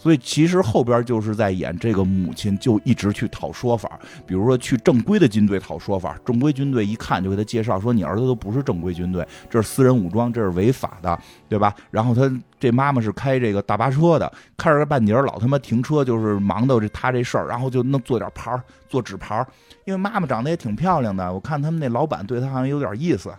[0.06, 11.74] 所以其实后边就是在演这个母亲就一直去讨说法，比如说去正规的军队讨说法，正规军队一看就给他介绍说你儿子都不是正规军队，这是私人武装，这是违法的，对吧？
[11.90, 18.56] 然后他这妈妈是开这个大巴车的，开着个半截老他妈停车，就是忙到这他这事儿，然后就弄做点牌，
[18.88, 19.44] 做纸牌，
[19.86, 23.34] 因为妈妈长得也挺漂亮的，我看他们那老板对他好像有点意思，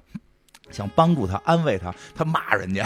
[0.69, 2.85] 想帮助他、安慰他，他骂人家，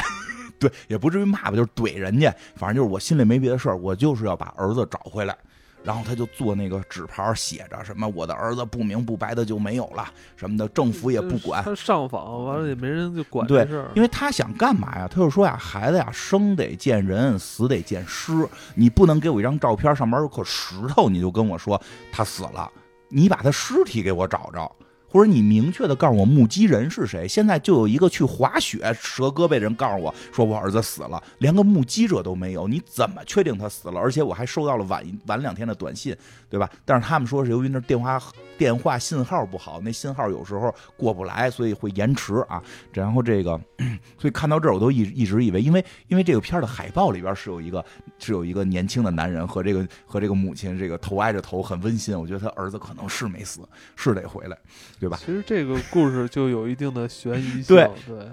[0.62, 5.36] 对，也不至于骂吧，就是怼人家，反正就是我心里没别的事儿，我就是要把儿子找回来。
[5.84, 10.07] 然后他就做那个纸牌儿，写着什么“我的儿子不明不白的就没有了”
[10.38, 11.64] 什么的，政府也不管。
[11.64, 15.07] 他上访完了也没人就管对这事儿，因为他想干嘛呀？
[15.09, 18.32] 他就说呀，孩子呀，生得见人，死得见尸。
[18.76, 21.82] 你不能给我一张照片，上面有颗石头，你就跟我说
[22.12, 22.72] 他死了。
[23.09, 24.72] 你把他尸体给我找着，
[25.12, 27.28] 或者你明确的告诉我目击人是谁。
[27.28, 33.99] 现在就有一个去滑雪折胳膊的人告诉我说我儿子死了，连个目击者都没有，你怎么确定他死了？
[33.99, 36.16] 而且我还收到了晚一晚两天的短信，
[36.49, 36.70] 对吧？
[36.86, 38.22] 但是他们说是由于那电话
[38.57, 42.64] 电话信号不好，那信号有时候过不来，所以会延迟啊。
[42.93, 43.59] 然后这个，
[44.18, 47.84] 所以看到这儿我都一一直以为，因为因为这个片的海报里边是有一个
[48.20, 52.18] 是有一个年轻的男人和这个和这个母亲这个头挨着头，很温馨。
[52.18, 53.62] 我觉得他儿子可能是没死，
[53.95, 54.57] 是得回来，
[55.02, 55.18] 对吧？
[55.20, 58.32] 其实这个故事就有一定的悬疑性，对 对，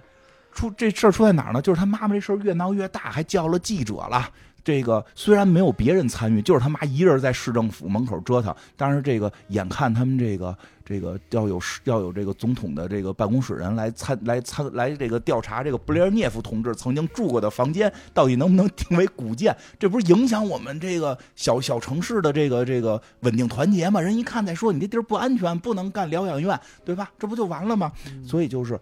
[0.52, 1.62] 出这事儿出在哪儿呢？
[1.62, 4.28] 就是他妈妈这事儿越闹越大，还叫了记者了。
[4.62, 10.54] 这个虽然没有别人参与，就是他妈一人在市政府门口折腾，但是这个眼看他们这个
[10.88, 24.00] 这个要有要有这个总统的这个办公室人来参来参来这个调查这个布列日涅夫同志曾经住过的房间到底能不能定为古建，这不是影响我们这个小小城市的这个这个稳定团结吗？
[24.00, 27.10] 人一看再说你这地儿不安全，不能干疗养院，对吧？
[27.18, 27.92] 这不就完了吗？
[28.26, 28.80] 所以就是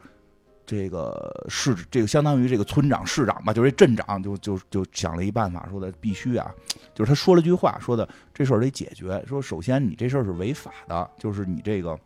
[0.67, 6.53] 这个市这个相当于这个村长市长吧，就是这镇长就就就想了一办法，说的必须啊，
[6.95, 11.99] 就是他说了句话，说的这事儿得解决，说首先你这事儿是违法的，就是你这个。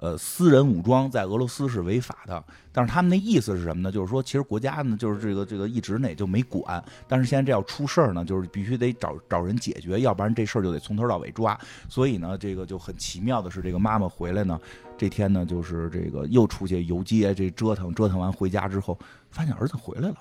[0.00, 2.42] 呃，私人武装在俄罗斯是违法的，
[2.72, 3.92] 但是他们那意思是什么呢？
[3.92, 11.58] 就是说，其实国家呢，就是这个这个一直呢也就没管，但是现在这要出事儿呢，就是必须得找找人解决，要不然这事儿就得从头到尾抓。
[11.86, 14.58] 所以呢，这个就很奇妙的是，这个妈妈回来呢，
[14.96, 18.98] 这天呢，就是这个又出去游街，这折腾折腾完回家之后，
[19.30, 20.16] 发现儿子回来了。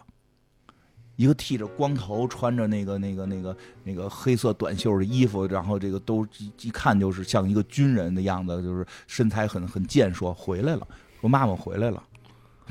[1.20, 3.54] 一个剃着光头，穿着那个那个那个
[3.84, 10.88] 那个黑色短袖的衣服，然后这个都一一看就是像一个军人的样子，就是身材很很健硕，回来了，
[11.20, 12.02] 说妈妈回来了，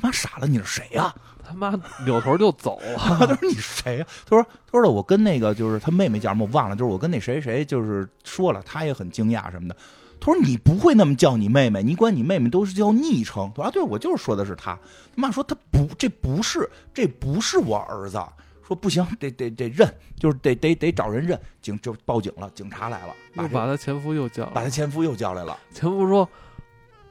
[0.01, 9.77] 妈傻了，你是谁呀、他妈扭头就走 他，说你谁呀、他说他说我跟那个就是他妹妹叫什么我忘了，就是我跟那谁谁就是说了，他也很惊讶什么的。
[10.19, 13.51] 他说你不会那么叫你妹妹，你管你妹妹都是叫昵称。
[13.55, 14.73] 他说啊，对，我就是说的是他。
[15.15, 18.21] 他妈说他不，这不是，这不是我儿子。
[18.67, 21.39] 说不行，得得得认，就是得得得找人认。
[21.61, 25.57] 警就报警了，警察来了，又把他前夫又叫，把他前夫又叫来了。
[25.73, 26.27] 前夫说。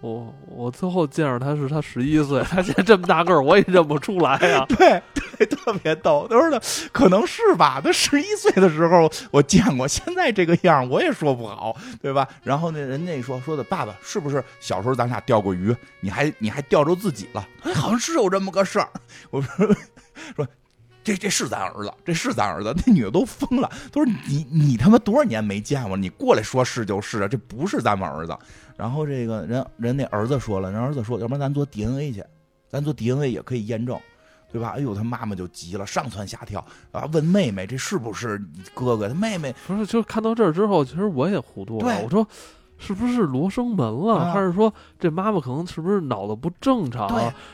[0.01, 4.65] 我我最后见着他是他十一岁，他现在这么大个儿，我也认不出来呀。
[4.71, 6.25] 对对，特别逗。
[6.31, 12.29] 他说的可能是吧，他十一岁的时候我见过，现在这个样我也说不好，对吧？
[12.45, 15.75] 然后那人家一说说的爸爸是不是小时候咱俩钓过鱼？
[15.99, 17.49] 你还你还钓着自己了？
[17.63, 18.89] 哎，好像是有这么个事儿。
[19.31, 19.67] 我说
[20.37, 20.47] 说
[21.03, 22.73] 这这是咱儿子，这是咱儿子。
[22.87, 25.97] 那女的都疯了，都说你你他妈多少年没见过？
[25.97, 28.37] 你过来说是就是啊，这不是咱们儿子。
[28.79, 32.25] 然后这个人人那儿子说了，人儿子说，要不然咱做 DNA 去，
[32.71, 33.99] 咱做 DNA 也可以验证，
[34.53, 34.75] 对吧？
[34.77, 38.41] 哎呦，他妈妈就急了，上蹿下跳啊，问妹妹这是不是
[38.73, 39.09] 哥哥？
[39.09, 42.01] 他妹妹不是，就看到这儿之后，其实我也糊涂了。
[42.05, 42.25] 我说
[42.79, 44.33] 是不是罗生门了？
[44.33, 47.09] 还是说这妈妈可能是不是脑子不正常？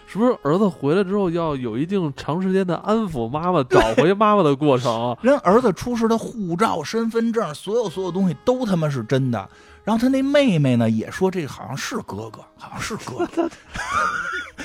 [0.07, 5.17] 是不是儿子回来之后要有一定长时间的安抚妈妈、找回妈妈的过程？
[5.23, 9.49] 人儿子出示的护照、身份证，所有所有东西都他妈是真的。
[9.85, 13.49] 然后他那妹妹呢，也说这个好像是哥哥， 好像是哥哥。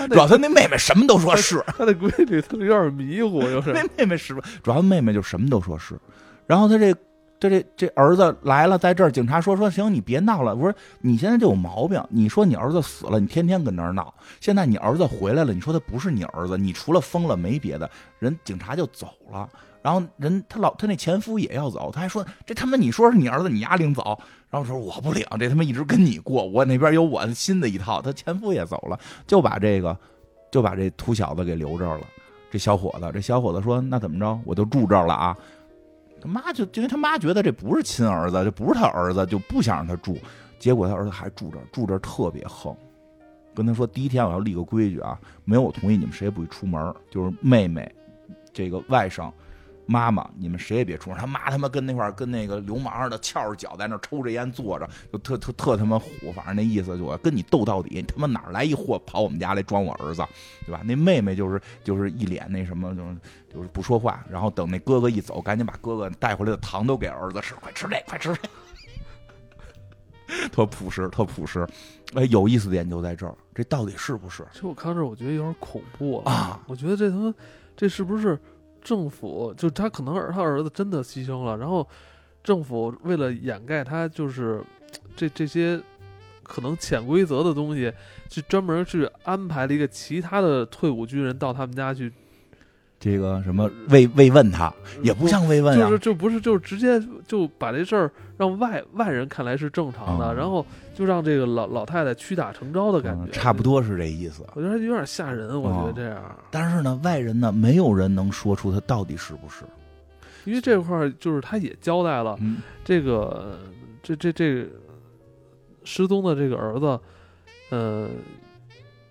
[0.08, 3.74] 主要他那妹妹什么都说是，他的闺女他有点迷糊，就是。
[3.74, 6.00] 那妹妹是，主要妹妹就什么都说是。
[6.48, 6.94] 然后他这
[7.40, 10.56] 他这这儿子来了，在这儿警察说说行，你别闹了。
[10.56, 14.14] 我说你现在就有毛病，你说你儿子死了，你天天跟那儿闹。
[14.40, 17.90] 现在你儿子回来了，你说他不是你儿子，你除了疯了没别的。
[18.20, 19.50] 人警察就走了。
[19.82, 24.20] 然后人他老他那前夫也要走，他还说这他妈你说是你儿子，你丫领走。
[24.50, 28.02] 然后说我不领，这他妈一直跟你过，我那边有我新的一套。
[28.02, 29.96] 他前夫也走了，就把这个
[30.52, 32.08] 就把这秃小子给留这儿了。
[32.50, 35.38] 这小伙子，这小伙子说那怎么着，我就住这儿了啊。
[36.20, 40.18] 他妈就因为他妈觉得这不是亲儿子，这不是他儿子，就不想让他住。
[40.58, 42.76] 结果他儿子还住这儿，住这儿特别横，
[43.54, 47.90] 跟他说第一天我要立个规矩啊，没有我同意你们谁也不许出门，就是妹妹
[48.52, 49.32] 这个外甥。
[49.90, 51.18] 妈妈，你们谁也别出声。
[51.18, 56.32] 他妈他妈跟那块儿跟那个流氓似的，翘着脚在那抽着烟坐着，就特特特他妈虎。
[56.32, 57.90] 反正那意思就我跟你斗到底。
[57.96, 60.24] 你他妈哪来一货跑我们家来装我儿子，
[60.66, 60.82] 对吧？
[60.86, 63.18] 那妹妹就是就是一脸那什么，就是
[63.52, 64.24] 就是不说话。
[64.30, 68.50] 然后等那哥哥一走，赶紧把哥哥带回来的糖都给儿子吃，快吃这，快吃这。
[70.52, 71.68] 特朴实，特朴实。
[72.14, 74.46] 哎，有意思点就在这儿，这到底是不是？
[74.54, 76.62] 其实我看这，我觉得有点恐怖啊。
[76.68, 77.34] 我觉得这他妈
[77.76, 78.40] 这是不是？
[78.82, 81.88] 政府就他可能儿他儿子真的牺牲了，然后
[82.44, 84.64] 政府为了掩盖他就是
[85.16, 85.80] 这这些
[86.44, 87.94] 可能潜规则的东西，
[88.30, 92.12] 去专门去安排了一个其他的退伍军人到他们家去。
[93.00, 104.46] 这个什么慰慰问他，也不像慰问啊，就是就不是就是直接就把这事儿让外外人看来是正常的，然后就让这个老老太太屈打成招的感觉，差不多是这意思。
[104.54, 106.22] 我觉得有点吓人，我觉得这样。
[106.52, 109.64] 但是呢，外人呢，没有人能说出他到底是不是，
[110.44, 112.38] 因为这块儿就是他也交代了，
[112.84, 113.60] 这个
[114.04, 114.68] 这这这
[115.86, 117.00] 失踪的这个儿子，
[117.70, 118.10] 呃。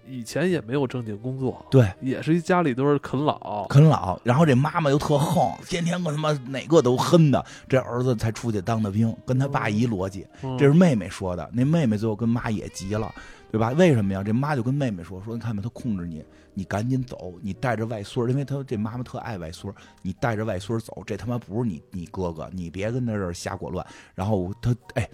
[0.08, 4.18] 以前也没有正经工作，对，也是一家里都是啃老，啃老。
[4.24, 7.44] 然后这妈妈又特横，天天跟他妈哪个都恨的。
[7.68, 10.26] 这儿子才出去当的兵，跟他爸一逻辑。
[10.58, 13.14] 这是妹妹说的，那妹妹最后跟妈也急了，
[13.52, 13.70] 对吧？
[13.76, 14.22] 为什么呀？
[14.24, 23.86] 这妈就跟妹妹说说，你看吧，他控制你，你赶紧走，你带着外孙因为他这妈妈特爱外孙你带着外孙走，这他妈不是你你哥哥，你别跟他这儿瞎裹乱。
[24.14, 25.08] 然后他哎。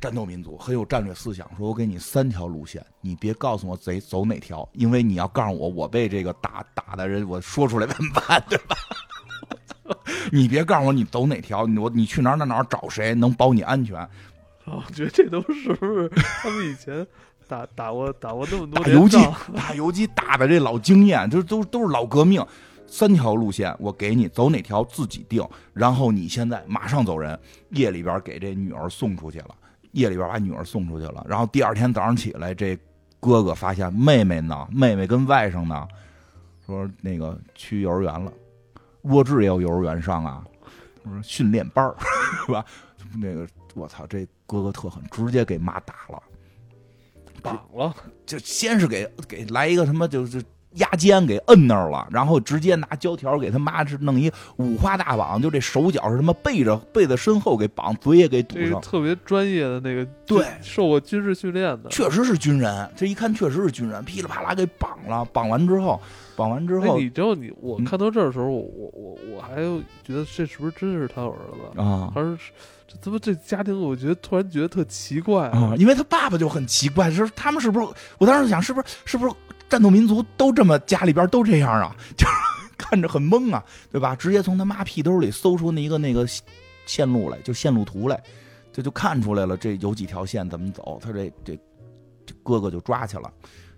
[0.00, 8.76] 战斗民族很有战略思想，说我给你三条路线，你别告诉我贼走哪条，因为你要告诉我，我被这个打打的人，我说出来怎么办，对吧？
[10.32, 14.08] 你别告诉我你走哪条，我你去哪儿哪哪找谁能保你安全？
[14.64, 17.06] 我觉得这都是不是他们以前
[17.46, 19.18] 打打过打过那么多打游击
[19.54, 22.44] 打游击打的这老经验，就都都是老革命。
[22.86, 27.38] 三条路线我给你，走哪条自己定，然后你现在马上走人，
[27.70, 29.54] 夜里边给这女儿送出去了。
[29.94, 32.78] 夜里边把女儿送出去了，然后第二天早上起来，这
[33.18, 35.88] 哥哥发现妹妹呢，妹妹跟外甥呢，
[36.66, 38.32] 说那个去幼儿园了，
[39.02, 40.44] 沃智也有幼儿园上啊，
[41.04, 41.94] 说训练班
[42.44, 42.64] 是吧？
[43.18, 46.22] 那个我操，这哥哥特狠，直接给妈打了，
[47.40, 47.94] 绑了，
[48.26, 50.42] 就先是给给来一个什么，就是
[50.74, 58.80] 压肩给摁那儿了，然后直接拿胶条给他妈是弄一五花大绑，就这手脚是他妈背着背在身后给绑，嘴也给堵上。
[58.80, 62.90] 特别专业的那个，对，受过军事训练的，确实是军人。
[62.96, 65.24] 这一看确实是军人，噼里啪啦给绑了。
[65.32, 66.00] 绑完之后，
[66.34, 69.56] 绑完之后，你知道你我看到这儿的时候，我我我我还
[70.02, 72.10] 觉得这是不是真是他儿子啊？
[72.14, 72.36] 还是
[72.88, 73.80] 这他妈这家庭？
[73.80, 77.86] 我觉得突然觉得特奇怪啊，因为他爸爸就很奇怪，是他们是不是？
[78.18, 79.32] 我当时想，是不是是不是？
[79.74, 82.32] 战斗民族都这么家里边都这样啊，就是
[82.78, 83.60] 看着很懵啊，
[83.90, 84.14] 对吧？
[84.14, 86.24] 直接从他妈屁兜里搜出那一个那个
[86.86, 88.22] 线路来，就线路图来，
[88.72, 91.00] 这就看出来了，这有几条线怎么走。
[91.02, 91.58] 他这这
[92.24, 93.28] 这哥哥就抓去了，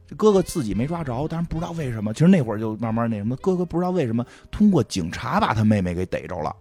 [0.06, 6.54] 这哥哥自己没抓着，但是不知道为什么，其实那会儿就慢慢那什么，哥哥不知道为什么通过警察把他妹妹给逮着了。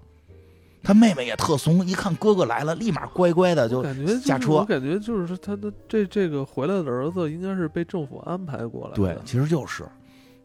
[0.85, 3.83] 他妹妹也特怂，一看哥哥来了，立马乖乖的就
[4.21, 4.51] 下车。
[4.51, 8.95] 我感觉就是他的这这个回来的儿子，应该是被政府安排过来的。
[8.95, 9.83] 对，其实就是，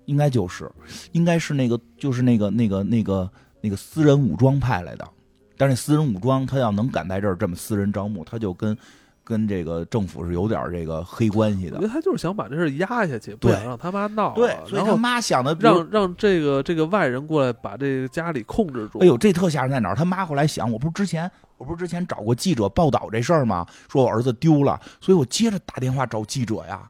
[0.07, 0.69] 应该就是，
[1.13, 3.31] 应该是那个就是那个那个那个
[3.61, 5.07] 那个私人武装派来的。
[5.57, 8.77] 但是私人武装他要能敢在这儿这么私人招募，他就跟。
[9.31, 14.35] 跟这个政府是有点这个黑关系的，我觉得他就是想把这事压下去，不想让他妈闹。
[14.35, 18.99] 对，所以他妈想的让让这个这个外人过来把这个家里控制住。
[18.99, 19.95] 哎呦，这特吓人在哪儿？
[19.95, 23.65] 他妈后来想，我不是之前我不是之前找过记者报道这事儿吗？
[23.89, 26.83] 说我儿子丢了，所以我接着打电话找记者呀。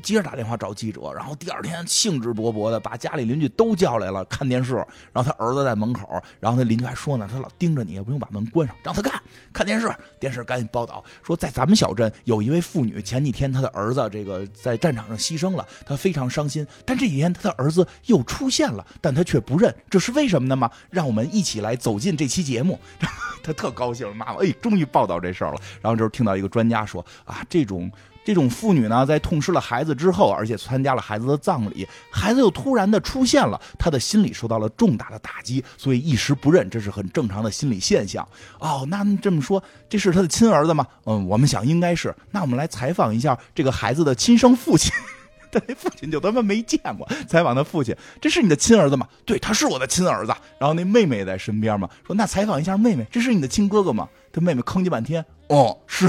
[0.00, 4.74] 接着打电话找记者，然后第二天兴致勃勃的把家里邻居都叫来了看电视，
[5.12, 9.20] 然后他儿子在门口，然后他邻居还说呢，他老盯着你，也不用把门关上，让他看
[9.52, 9.90] 看电视。
[10.18, 16.66] 电视赶紧报道说，在咱们小镇有一位妇女，前几天她的儿子这个在战场上牺牲了，她非常伤心。
[16.84, 20.70] 但这几天她的儿子又出现了，但她却不认，这是为什么呢吗？
[20.90, 22.78] 让我们一起来走进这期节目。
[23.42, 25.60] 他特高兴，妈妈，哎，终于报道这事儿了。
[25.80, 27.90] 然后这时候听到一个专家说啊，这种。
[28.24, 38.26] 这种妇女呢，在痛失了孩子之后，而且参加了孩子的葬礼，孩子又突然的出现了，她的心理受到了重大的打击，所以一时不认，这是很正常的心理现象。
[38.58, 40.86] 哦，那这么说，这是他的亲儿子吗？
[41.06, 42.14] 嗯，我们想应该是。
[42.30, 44.92] 那我们来采访一下这个孩子的亲生父亲，
[45.50, 47.08] 他那父亲就他妈没见过。
[47.26, 49.08] 采访他父亲，这是你的亲儿子吗？
[49.24, 50.32] 对，他是我的亲儿子。
[50.58, 54.08] 然后那妹妹也在身边嘛，说那采访一下妹妹，这是你的亲哥哥吗？
[54.32, 56.08] 他妹妹吭叽半天，哦，是。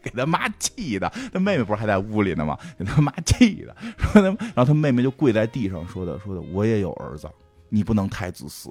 [0.02, 2.58] 给他妈气的，他妹妹不是还在屋里呢吗？
[2.78, 7.28] 给他妈气的，说他，然后他妹妹就跪在地上说的，说的，我也有儿子，
[7.68, 8.70] 你不能太自私，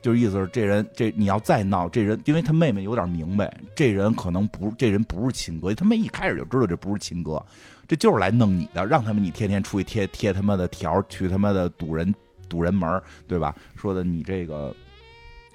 [0.00, 7.40] 就是意思是这人这你要再闹，这人因为他妹妹有点明白，这人可能不，这人不是亲哥，他妹一开始就知道这不是亲哥，
[7.86, 12.12] 这就是来弄你的，让他们你天天出去贴贴他妈的条，去他妈的堵人
[12.48, 13.54] 堵人门，对吧？
[13.76, 14.74] 说的你这个。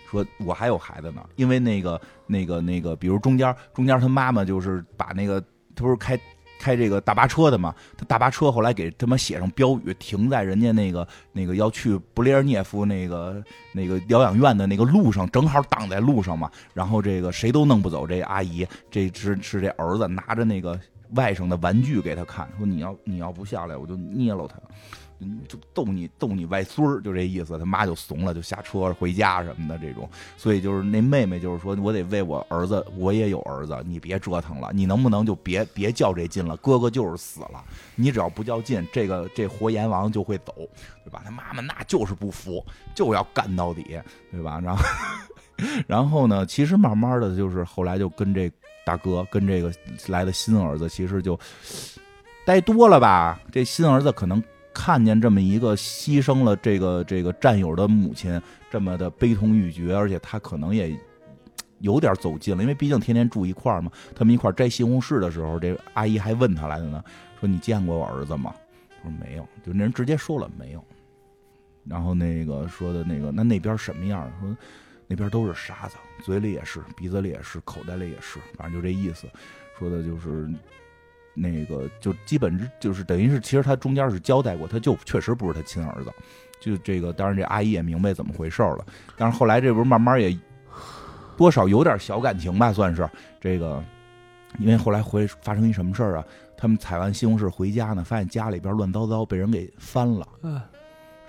[0.10, 5.39] 说我还有孩子呢，因为那个那个那个，比如中间中间他妈妈就是把那个
[5.76, 6.20] 他不是开
[6.60, 13.41] 开这个大巴车的嘛，他大巴车后来给他妈写上标语，停在人家那个那个要去布列涅夫那个
[13.72, 16.51] 那个疗养院的那个路上，正好挡在路上嘛。
[16.74, 20.78] 然后这个谁都弄不走这阿姨，这是是这儿子拿着那个
[21.12, 24.57] 外甥的玩具给他看，说你要你要不下来，我就捏了他。
[25.48, 27.58] 就逗你逗你外孙儿，就这意思。
[27.60, 30.10] 他妈就怂了，就下车回家什么的这种。
[30.38, 36.56] 所以就是那妹妹就是说，我得为我儿子，我也有儿子，你别折腾了，你能不能就别别较这劲了？
[36.58, 37.64] 哥哥就是死了，
[37.96, 40.54] 你只要不较劲，这个这活阎王就会走，
[41.04, 41.22] 对吧？
[41.26, 42.64] 他妈妈那就是不服，
[42.96, 44.00] 就要干到底，
[44.32, 44.62] 对吧？
[44.64, 44.84] 然后
[45.86, 48.50] 然后呢，其实慢慢的就是后来就跟这
[48.86, 49.70] 大哥跟这个
[50.08, 51.38] 来的新儿子，其实就
[52.46, 53.38] 待多了吧。
[53.52, 54.42] 这新儿子可能。
[54.74, 60.98] 看见这么一个牺牲了这个这个战友的母亲，这么的悲痛欲绝，而且他可能也
[61.80, 63.92] 有点走近了，因为毕竟天天住一块儿嘛。
[64.16, 67.04] 他们一块摘西红柿的时候，这阿姨还问他来的呢，
[67.40, 68.54] 说你见过我儿子吗？
[69.02, 70.84] 他说没有，就那人直接说了没有。
[71.86, 74.32] 然后那个说的那个，那那边什么样？
[74.40, 74.56] 说
[75.08, 79.28] 那边都是沙子，嘴里也是，鼻子里也是，口袋里也是，反正就这意思。
[79.78, 80.50] 说的就是。
[81.34, 86.12] 那个就基本就是等于是，其实他中间是交代过，他就确实不是他亲儿子。
[86.60, 88.86] 就这个，当然这阿姨也明白怎么回事了。
[89.16, 90.38] 但是后来这不是慢慢也
[91.38, 93.10] 多少有点小感情吧，算是
[93.40, 93.84] 这个。
[94.58, 96.26] 因为后来回发生一什么事儿啊？
[96.58, 100.28] 他们采完西红柿回家呢，发现家里边乱糟糟，被人给翻了。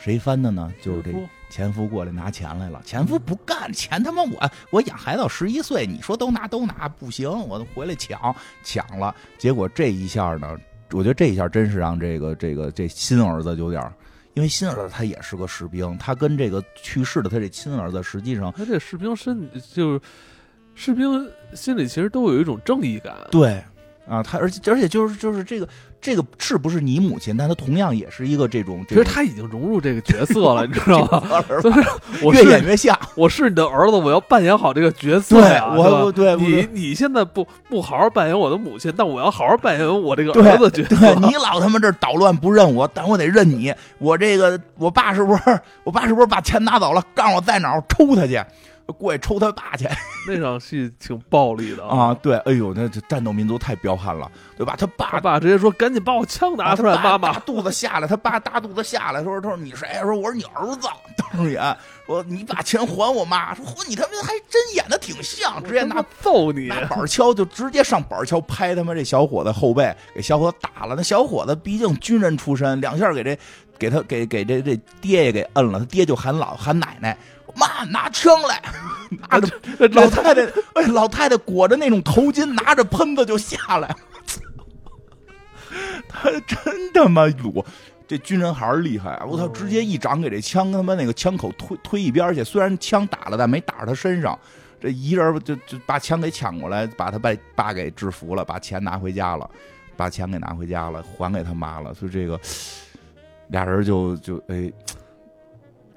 [0.03, 0.73] 谁翻的呢？
[0.81, 1.13] 就是这
[1.51, 2.81] 前夫过来拿钱来了。
[2.87, 8.35] 前夫不干，钱他妈我我养孩子到十一岁，你说都拿都拿不行，我回来抢
[8.65, 9.15] 抢了。
[9.37, 10.57] 结果这一下呢，
[10.93, 13.93] 我觉得这一下真是让这个这个这新儿子有点，
[14.33, 20.01] 因为新儿子他也是个士兵，他跟这个去世的他这亲儿子实际上，他这士兵身就是
[20.75, 23.15] 士兵心里其实都有一种正义感。
[23.31, 23.63] 对。
[24.09, 25.69] 啊，他而且而且就是就是这个
[26.01, 27.37] 这个是不是你母亲？
[27.37, 31.45] 但他同样也是一个这种，其实他已经融入这个角色了， 你知道吗？
[31.63, 31.85] 就是
[32.23, 35.75] 我越演越像，我是你的儿子，我要扮演好这个角色呀。
[35.77, 41.15] 我对你你现在不不好好扮演我的母亲，但我要好好扮演我这个儿子角色。
[41.17, 43.73] 你老他妈这捣乱不认我，但我得认你。
[43.99, 47.05] 我这个我爸是不是我爸是不是把钱拿走了？
[47.15, 48.43] 告诉我在哪儿，抽他去。
[48.93, 49.89] 过去抽他爸去，
[50.27, 52.15] 那场戏挺暴力的啊！
[52.23, 54.75] 对，哎呦，那这战斗民族太彪悍了，对吧？
[54.79, 59.87] 他爸爸直接说：“赶紧把我枪拿出来！”妈妈大肚子下来，他爸大肚子下来，说：“他说你谁？
[60.03, 61.77] 说我是你儿子。”当时演
[62.07, 70.95] 说：“你把钱还我妈。”说：“嚯，你他妈还真演的挺像，直接拿揍你，拿板锹就直接上板锹拍他妈这小伙子后背，给小伙子打了。
[70.97, 73.39] 那小伙子毕竟军人出身，两下给这
[73.79, 77.17] 给他给给这这爹也给摁了，他爹就喊老喊奶奶。
[77.57, 78.63] 妈，拿枪来！
[79.29, 79.49] 拿着
[79.89, 80.43] 老太太，
[80.75, 83.93] 哎，老太太裹着那种头巾，拿着喷子就下来。
[86.09, 87.65] 他真他妈鲁，
[88.07, 89.21] 这军人还是厉害！
[89.27, 92.45] 我操，直接一掌给这枪他妈那个枪口推推一边去。
[92.45, 94.39] 虽然枪打了，但没打着他身上。
[94.81, 99.51] 这一人就就把枪给抢过来，把他爸爸给制服了，把钱拿回家了，
[99.97, 101.93] 把钱给拿回家了，还给他妈了。
[101.95, 102.39] 所以这个
[103.49, 104.73] 俩人就就哎。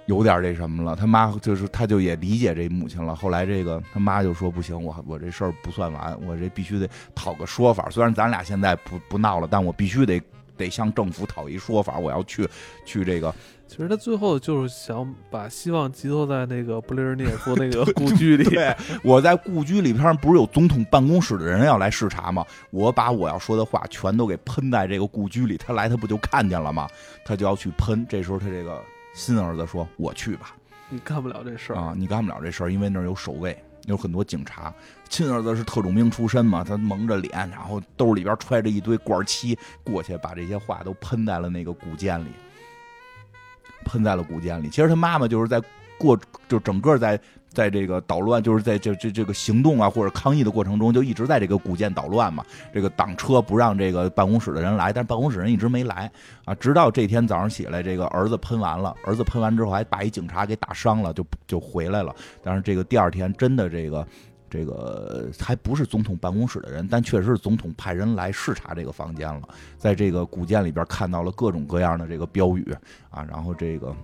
[0.06, 3.16] 有点这什么了，他妈就是他就也理解这母亲了。
[3.16, 7.90] 后来这个他妈就说不行，我我这事儿不算完，我这必须得讨个说法。
[7.90, 10.22] 虽然咱俩现在不不闹了，但我必须得
[10.58, 11.98] 得向政府讨一说法。
[11.98, 12.46] 我要去
[12.86, 13.34] 去这个。
[13.66, 18.44] 其实他最后就是想把希望寄托在那个布雷尔涅夫那个故居里。
[18.54, 22.46] 对，我在故居里边不是有总统办公室的人要来视察吗？
[22.70, 26.88] 我把我要说的话全都给喷在这个故居里，他来他不就看见了吗？
[27.26, 28.06] 他就要去喷。
[28.08, 28.80] 这时候他这个。
[29.14, 30.56] 新儿子说：“我去吧，
[30.90, 31.94] 你干不了这事儿啊！
[31.96, 34.74] 你干不了这事儿，因为那儿有守卫，有很多警察。
[35.08, 42.30] 亲儿子是特种兵出身嘛，他蒙着脸，然后兜里边揣着一堆罐漆，过去把这些话都喷在了那个古建里，
[43.86, 44.70] 喷在了古建里。
[44.70, 45.62] 其实他妈妈就是在
[45.98, 47.20] 过，就整个在。”
[47.54, 52.44] 在这个捣乱，就是在这这这个行动啊，或者抗议的过程中，就一直在这个古建捣乱嘛。
[52.74, 56.12] 这个挡车不让这个办公室的人来，但是办公室人一直没来
[56.46, 56.56] 啊。
[56.56, 62.14] 直到这天早上起来，这个儿子喷完了，儿子喷完之后还把一警察给打伤了，就就回来了。
[62.42, 64.08] 但是这个第二天真的这个
[64.50, 69.42] 这个还不是总统办公室的人，但确实是总统派人来视察这个房间了，
[69.78, 72.76] 在这个古建里边看到了各种各样的这个标语
[73.10, 73.96] 啊，然后这个。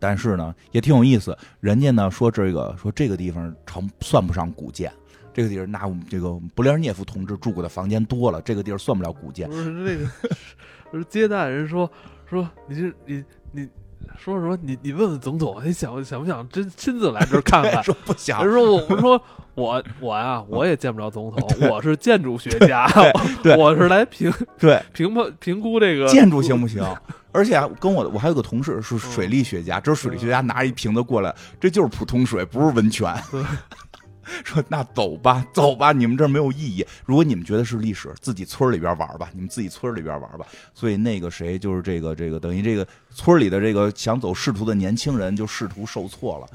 [0.00, 1.36] 但是呢，也挺有意思。
[1.60, 4.92] 人家呢说这个说这个地方成算不上古建，
[5.32, 9.48] 这个地儿那我们这个布列日涅夫同志住过的房间多了，这个地儿算不了古建。
[9.48, 10.06] 不是那个，
[10.98, 11.88] 是接待人说
[12.28, 13.68] 说你是你你
[14.18, 14.58] 说什么？
[14.62, 17.82] 你你问问总统，你想想不想真亲自来这儿看看？
[17.84, 18.44] 说不想。
[18.44, 19.22] 人说我我说
[19.54, 22.86] 我我呀，我也见不着总统，我是建筑学家，
[23.56, 26.84] 我是来评对评判评估这个建筑行不行？
[27.32, 33.14] 而且跟我，我还有个同事是水利学家，这是水利学家拿一瓶子过来，这就是普通水，不是温泉。
[34.44, 36.84] 说那走吧，走吧，你们这儿没有意义。
[37.04, 40.46] 如果你们觉得是历史，自己村里边玩吧，你们自己村里边玩吧。
[40.74, 46.46] 所以那个谁，就是这个这个，等于这个村里的这个想走仕途的年轻人，就仕途受挫了。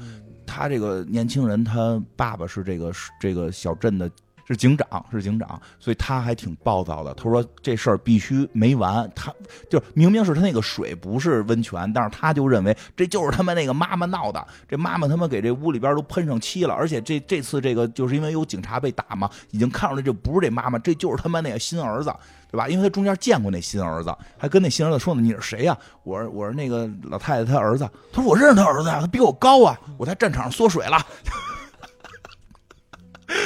[0.46, 4.10] 他这个年轻人，他爸爸是这个这个小镇的。
[4.46, 7.12] 是警长，是警长，所以他还挺暴躁的。
[7.14, 9.10] 他说这事儿必须没完。
[9.14, 9.34] 他
[9.68, 14.46] 就明明是他那个水不是温泉，但是他就认为这就是他们那个妈妈闹的。
[14.68, 22.14] 这妈妈他妈给这屋里边都喷上漆了，而且这这次这个就是因为有警察被打嘛，已经看出来这不是这妈妈，这就是他妈那个新儿子，
[22.50, 22.68] 对吧？
[22.68, 31.04] 因为他中间见过那新儿子，还跟那新儿子说呢：“你是谁呀？”我说：“我是那个老太太她儿子。”他说：“我认识他儿子呀，他比我高啊，我在战场上缩水了。”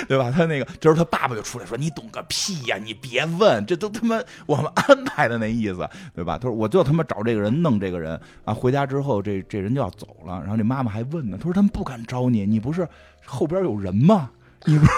[0.07, 0.31] 对吧？
[0.31, 2.77] 他那个，这时候他爸爸就出来说：“你懂个屁呀！
[2.77, 10.39] 你别问，这都他妈我们安排的那意思，对吧？”他说：“我就他妈找这个人弄这个人啊！”回家之后，这这人就要走了。
[10.41, 12.87] 然后这妈妈还问呢：“他说他们不敢招你，你不是
[13.25, 14.31] 后边有人吗？
[14.67, 14.93] 你不是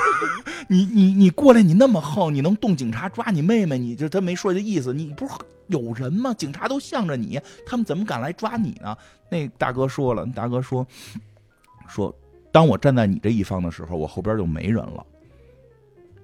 [0.68, 3.78] 你你你过来，你那么横，你能动警察抓你妹妹？
[3.78, 5.32] 你就他没说这意思，你不是
[5.68, 6.34] 有人吗？
[6.34, 8.96] 警察都向着你，他们怎么敢来抓你呢？”
[9.30, 10.84] 那大哥说了，大哥说
[11.88, 12.12] 说。
[12.52, 15.04] 当我站在你这一方的时候，我后边就没人了，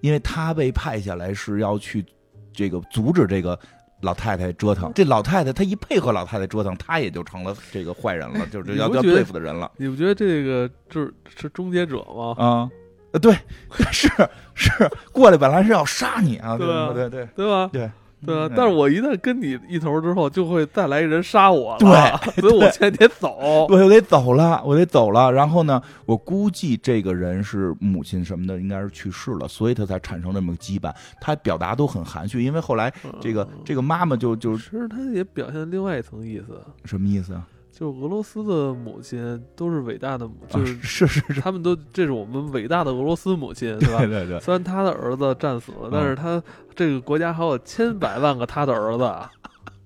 [0.01, 2.05] 因为他被派下来是要去
[2.53, 3.59] 这个阻止这个
[4.03, 4.93] 老太太折腾。
[4.95, 9.71] 这老太太她一配合老太太折腾，她也就成了这个坏人了， 就是要要对付的人了。
[9.77, 12.35] 你不觉得这个就是是终结者吗？
[12.39, 12.71] 啊，
[13.13, 13.35] 呃，对，
[13.91, 14.09] 是
[14.55, 14.71] 是
[15.13, 17.71] 过来本来是要杀你啊，对对对对吧？
[17.73, 17.91] 对
[18.27, 21.78] 对啊嗯，但是我一旦跟你一头之后，就会再来一人杀我了，
[22.35, 23.36] 对所以我现在得走。
[23.70, 25.31] 我就得走了，我得走了。
[25.31, 30.93] 然后呢，我估计这个人是母亲什么的，应该是去世了，所以他才产生这么个羁绊。
[31.20, 37.47] 他表达都很含蓄，因为后来这个嗯这个妈妈就就其实他也表现另外一层意思，什么意思啊？
[37.79, 43.99] 就是俄罗斯的母亲都是伟大的母，啊就是是是是，他们都这是我们伟大的俄罗斯母亲， 对吧？
[44.01, 46.43] 对对对，虽然他的儿子战死了，嗯但是他
[46.75, 49.31] 这个国家还有千百万个他的儿子啊。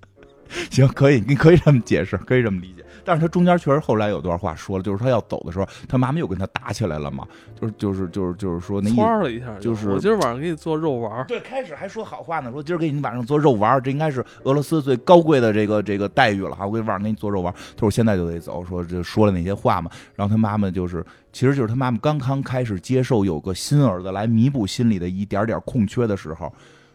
[0.71, 2.72] 行，可以，你可以这么解释，可以这么理解。
[3.03, 7.27] 但是他中间确实后来有段话说了，就是他要走的时候，他妈妈又跟他打起来了嘛，
[7.59, 17.55] 就是就是就是就是说那意窜了一下，就是我今儿晚上给你做肉丸儿，对，开始还说好话呢，说今儿给你晚上做肉丸儿，这应该是俄罗斯最高贵的这个这个待遇了哈，我给晚上给你做肉丸儿。
[17.75, 19.89] 他说我现在就得走，说就说了那些话嘛。
[20.15, 26.51] 然后他妈妈就是，其实就是他妈妈刚刚开始接受有个新儿子来弥补心里的一点点空缺的时候，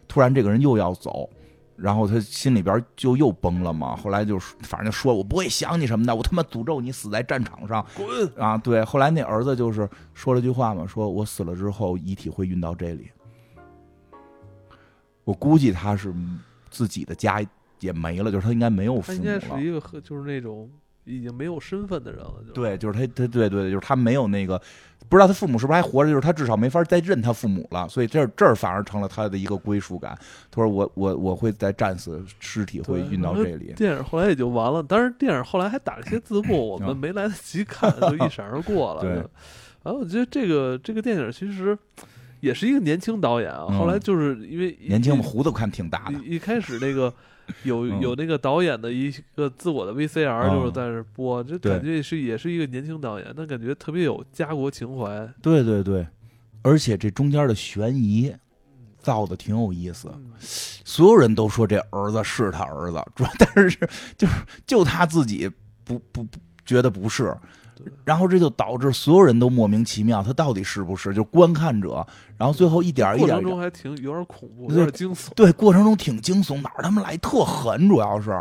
[0.07, 1.29] 突然这个人又要走。
[1.81, 8.27] 然后他心里边就又崩了嘛，后来就反正就说我不会想你什么的，我他妈诅咒你死在战场上滚！
[8.37, 8.57] 啊！
[8.57, 13.09] 对，后来那儿子就是说了句话嘛，说我死了之后遗体会运到这里。
[15.23, 16.13] 我估计他是
[16.69, 17.39] 自己的家
[17.79, 19.65] 也没了，就是他应该没有父母了应该了是。
[19.65, 20.69] 一个就是那种
[21.09, 24.61] 已经没有身份的人了，就对，就是他，他对对，就是他没有那个，
[25.09, 30.17] 不知道他父母是不是还活着，就是他至少没法再认他父母了，所以这这儿反而成了他的一个归属感。
[30.51, 33.73] 他说我我我会再战死，尸体会运到这里。
[33.75, 39.01] 电影后来也就完了，但是电影后来还打了些字幕， 我们嗯没来得及看，就一闪而过了。
[39.03, 39.29] 对就
[39.83, 41.77] 然后我觉得这个这个电影其实
[42.41, 47.13] 也是一个年轻导演啊，嗯后来就是因为年轻嘛胡子看挺大的，一一开始那个
[47.63, 55.27] 有嗯有那个导演的一个自我的 VCR 嗯就是在那播，这感觉也是也是一个年轻导演，但感觉特别有家国情怀。
[55.41, 56.07] 对对对，
[56.61, 58.33] 而且这中间的悬疑
[58.99, 60.09] 造的挺有意思。
[60.13, 63.77] 嗯所有人都说这儿子是他儿子，主要但是
[64.17, 64.33] 就是
[64.65, 65.49] 就他自己
[65.83, 67.37] 不不不觉得不是对，
[68.03, 71.13] 然后这就导致所有人都莫名其妙，他到底是不是？
[71.13, 72.05] 就观看者，
[72.37, 75.29] 然后最后一点儿一点过程中还挺有点恐怖，有点惊悚。
[75.35, 78.31] 对过程中挺惊悚，哪儿他妈来特狠，主要是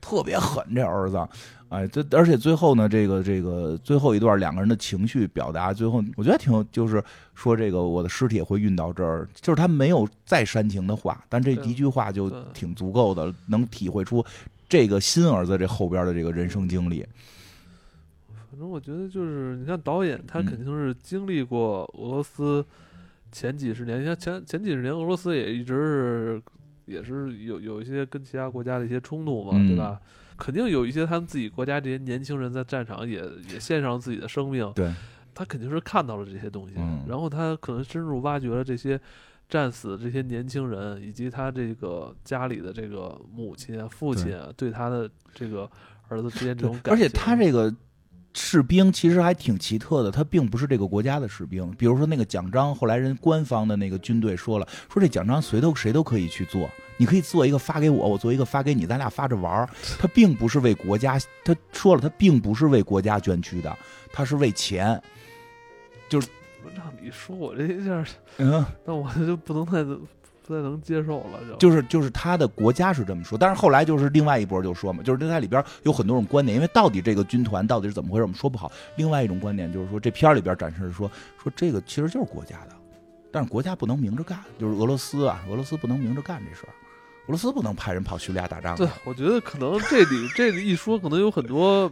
[0.00, 1.26] 特别狠这儿子。
[1.68, 7.04] 哎，这而且最后呢，这个这个最后一段两个人的情绪表达，最后我觉得挺，就是
[7.34, 14.24] 说这个我的尸体会运到这儿，就是他没有再煽情的话，但这一句话就挺足够的，能体会出
[14.66, 17.04] 这个新儿子这后边的这个人生经历。
[18.58, 22.64] 反正我觉得就是，你看导演他嗯肯定是经历过俄罗斯
[23.30, 26.42] 前几十年，你看前前几十年俄罗斯也一直是
[26.86, 30.00] 也是有有一些跟其他国家的一些冲突嘛，嗯对吧？
[30.36, 33.22] 肯定有一些他们自己国家这些年轻人在战场也
[33.52, 34.92] 也献上自己的生命，对，
[35.32, 39.00] 他肯定是看到了这些东西，嗯然后他可能深入挖掘了这些
[39.48, 45.70] 战死的这些年轻人，以及他这个家里的这个母亲啊、父亲啊，对他的这个
[46.08, 46.92] 儿子之间这种感情。
[46.92, 47.72] 而且他这个
[48.34, 51.68] 士兵其实还挺奇特的，他并不是这个国家的士兵。
[51.72, 59.68] 比如说那个奖章，后来人官方的那个军队说了，说这奖章谁都谁都可以去做，你可以做一个发给我，我做一个发给你，咱俩发着玩儿。
[59.98, 63.76] 他并不是为国家，他说了，他并不是为国家捐躯的，
[64.12, 65.00] 他是为钱。
[66.08, 66.28] 就是
[66.76, 68.04] 让你说我这一下，
[68.36, 69.82] 嗯，那我就不能太
[70.48, 78.72] 不太能接受了，就就是就是他的国家是这么说，但是后来就是另外一波就说嘛，就是在里边有很多种观点，因为到底这个军团到底是怎么回事，我们说不好。
[78.96, 81.10] 另外一种观点就是说，这片里边展示说
[81.42, 82.74] 说这个其实就是国家的，
[83.30, 86.62] 但是国家不能明着干，就是俄罗斯啊，俄罗斯不能明着干这事，
[87.28, 88.74] 俄罗斯不能派人跑叙利亚打仗。
[88.74, 91.90] 对，我觉得可能这里这里一说，可能有很多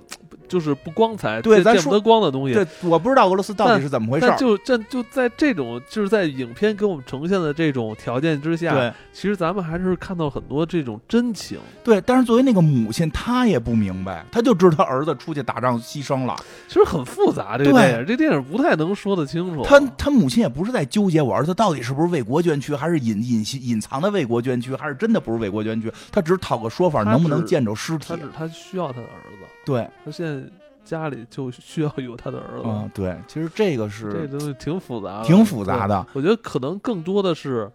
[0.49, 2.55] 就是不光彩、对咱见见不得光的东西。
[2.55, 4.33] 对，我不知道俄罗斯到底是怎么回事。
[4.39, 11.59] 就这就在这种就是在影片给我们呈现的这种条件之下，对其实咱们还是看到很多这种真情。
[11.85, 16.35] 对，但是作为那个母亲，她也不明白，她就知道她儿子出去打仗牺牲了，
[16.67, 19.63] 其实很复杂，这个对电影，这电影不太能说得清楚。
[19.63, 28.17] 他他母亲也不是在纠结我儿子到底是不是为国捐躯，还是隐隐隐藏的为国捐躯，还是真的不是为国捐躯，他只是讨个说法，能不能见着尸体他？
[28.17, 30.49] 只他需要他的儿子，对，他现在
[30.85, 32.65] 家里就需要有他的儿子。
[32.65, 36.07] 嗯，对，其实这个是这东西挺复杂的，挺复杂的。
[36.13, 37.69] 我觉得可能更多的是，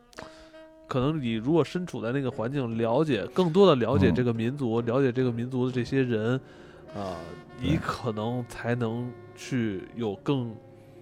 [0.88, 6.40] 可能你如果身处在那个环境，了解更多的了解嗯这个民族，了解这个民族的这些人，
[6.96, 7.20] 啊、
[7.60, 10.56] 你可能才能去有更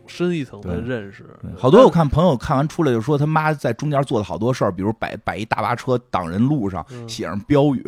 [0.10, 1.26] 深一层的认识。
[1.58, 7.86] 好多我看朋友看完出来就说他妈在中间做了好多事儿，比如摆摆一大巴车挡人路上，嗯写上标语。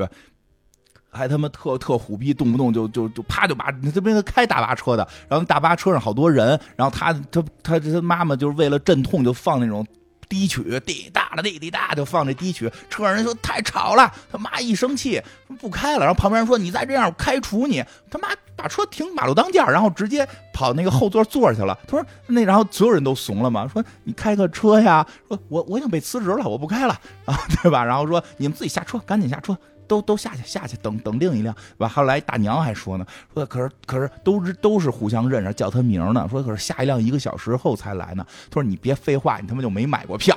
[1.13, 9.85] 还他妈特特虎逼，动不动就就就啪就把这边个开大巴车的，然后大巴车上好多人，然后他他他他妈妈就是为了镇痛就放那种
[10.31, 15.21] 低曲，滴答的滴滴答就放这低曲，车上人说太吵了，他妈一生气
[15.59, 21.77] 不开了，然后旁边人说你再这样我开除你，他妈把车停马路当间，然后直接跑那个后座坐去了。
[21.85, 27.83] 他说那然后所有人都怂了嘛，说你开个车呀，说我我已经被辞职了，我不开了，啊对吧？
[27.83, 29.57] 然后说你们自己下车，赶紧下车。
[29.91, 31.89] 都都下去下去等等另一辆，完？
[31.89, 36.25] 后来大娘还说呢，说可是可是都是都是互相认识，叫他名呢。
[36.31, 38.25] 说可是下一辆一个小时后才来呢。
[38.49, 40.33] 他说你别废话，你他妈就没买过票。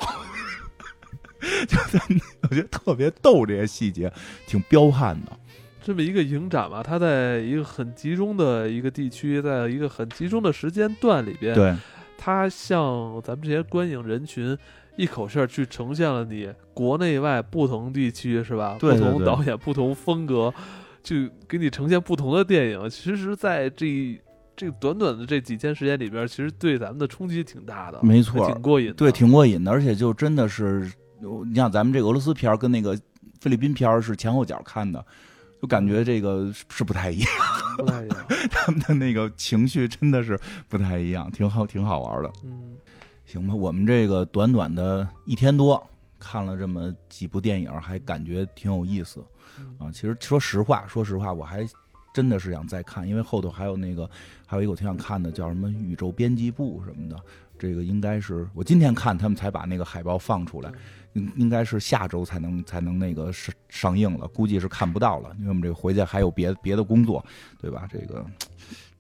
[1.69, 1.79] 就
[2.43, 4.13] 我觉得特别逗，这些细节
[4.45, 5.31] 挺彪悍的。
[5.81, 11.77] 这么一个影展嘛，它在一个很集中的一个地区，在一个很集中的时间段里边，对，
[12.19, 14.59] 它像咱们这些观影人群。
[14.97, 18.77] 一口气儿去呈现了你国内外不同地区是吧？
[18.79, 20.53] 不同导演、不同风格，
[21.03, 22.89] 去给你呈现不同的电影。
[22.89, 24.21] 其实，在这
[24.55, 27.99] 这短短的这几天时间里边，其实对咱们的冲击挺大的。
[28.03, 28.93] 没错，挺过瘾。
[28.95, 29.71] 对，挺过瘾的。
[29.73, 30.89] 而且就真的是，
[31.47, 32.97] 你像咱们这个俄罗斯片儿跟那个
[33.41, 35.05] 菲律宾片儿是前后脚看的，
[35.61, 37.29] 就感觉这个是不太一样。
[37.77, 38.17] 不太一样，
[38.49, 40.39] 他们的那个情绪真的是
[40.69, 42.31] 不太一样，挺好，挺好玩的。
[42.45, 42.77] 嗯。
[43.35, 45.85] 行吧，我们这个短短的一天多
[46.21, 49.21] 看了这么几部电影，还感觉挺有意思
[49.77, 49.91] 啊。
[49.91, 51.67] 其实说实话，说实话，我还
[52.15, 54.09] 真的是想再看，因为后头还有那个，
[54.47, 57.17] 还有一个我挺想看的，叫什么《宇宙编辑部》什么的。
[57.59, 60.71] 这个应该是我今天看他们才把那个海报放出来，
[61.15, 67.25] 应应该是下周才能才能那个上上映了，估计是看不到了，因为我们这个回去还有别别的工作，
[67.61, 67.89] 对吧？
[67.91, 68.25] 这个。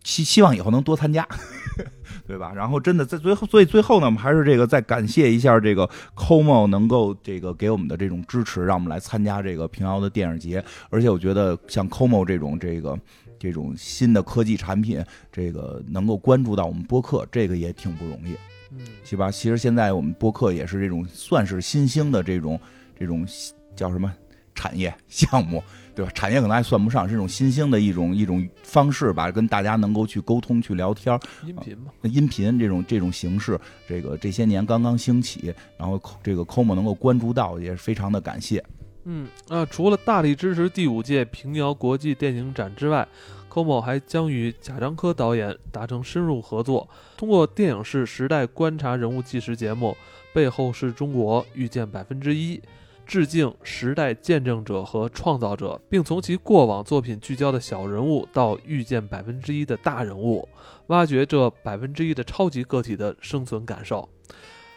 [0.05, 1.27] 希希望以后能多参加，
[2.29, 2.53] 对吧？
[2.55, 10.63] 然后真的在最后，所以最后呢，我们还是这个再感谢一下这个 COMO 能够这个给我们的这种支持，让我们来参加这个平遥的电影节。
[10.91, 12.99] 而且我觉得像 COMO 这种这个
[13.39, 15.03] 这种新的科技产品，
[15.33, 18.35] 这个能够关注到我们播客，这个也挺不容易，
[18.73, 19.31] 嗯，是吧？
[19.31, 22.61] 其实现在我们播客也是这种算是新兴的这种
[22.99, 23.27] 这种
[23.75, 24.13] 叫什么
[24.55, 25.65] 产业项目。
[25.95, 26.11] 对吧？
[26.15, 31.19] 产业可能还算不上，是一种新兴的一种一种方式吧，跟大家能够去沟通、去聊天。
[31.47, 33.59] 音频嘛，音频这种这种形式，
[33.89, 38.63] 这个这些年刚刚兴起，然后这个 COMO 能够关注到，也是非常的感谢。
[39.05, 43.07] 嗯啊，除了大力支持第五届平遥国际电影展之外
[43.51, 49.97] ，COMO 还将与贾樟柯导演达成深入合作，通过电影是时代观察人物纪实节目
[50.35, 52.57] 《背后是中国遇见百分之一》。
[53.07, 60.49] 致敬时代见证者和创造者，并从其过往作品聚焦的小人物到遇见百分之一的大人物，
[60.89, 64.09] 挖掘这百分之一的超级个体的生存感受，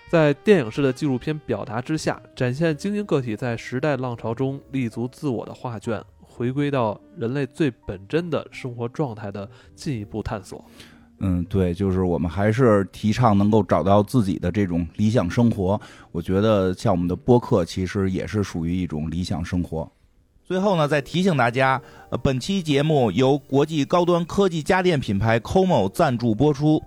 [0.09, 10.63] 在电影式的纪录片表达之下，展现精英个体在时代浪潮中立足自我的画卷，回归到人类最本真的生活状态的进一步探索。
[11.19, 15.79] 嗯，对，就是我们还是提倡能够找到自己的这种理想生活。
[16.11, 19.89] 我觉得像我们的播客，其实也是属于一种理想生活。
[20.43, 26.81] 最后呢，再提醒大家，呃，本期节目由国际高端科技家电品牌 COMO 赞助播出。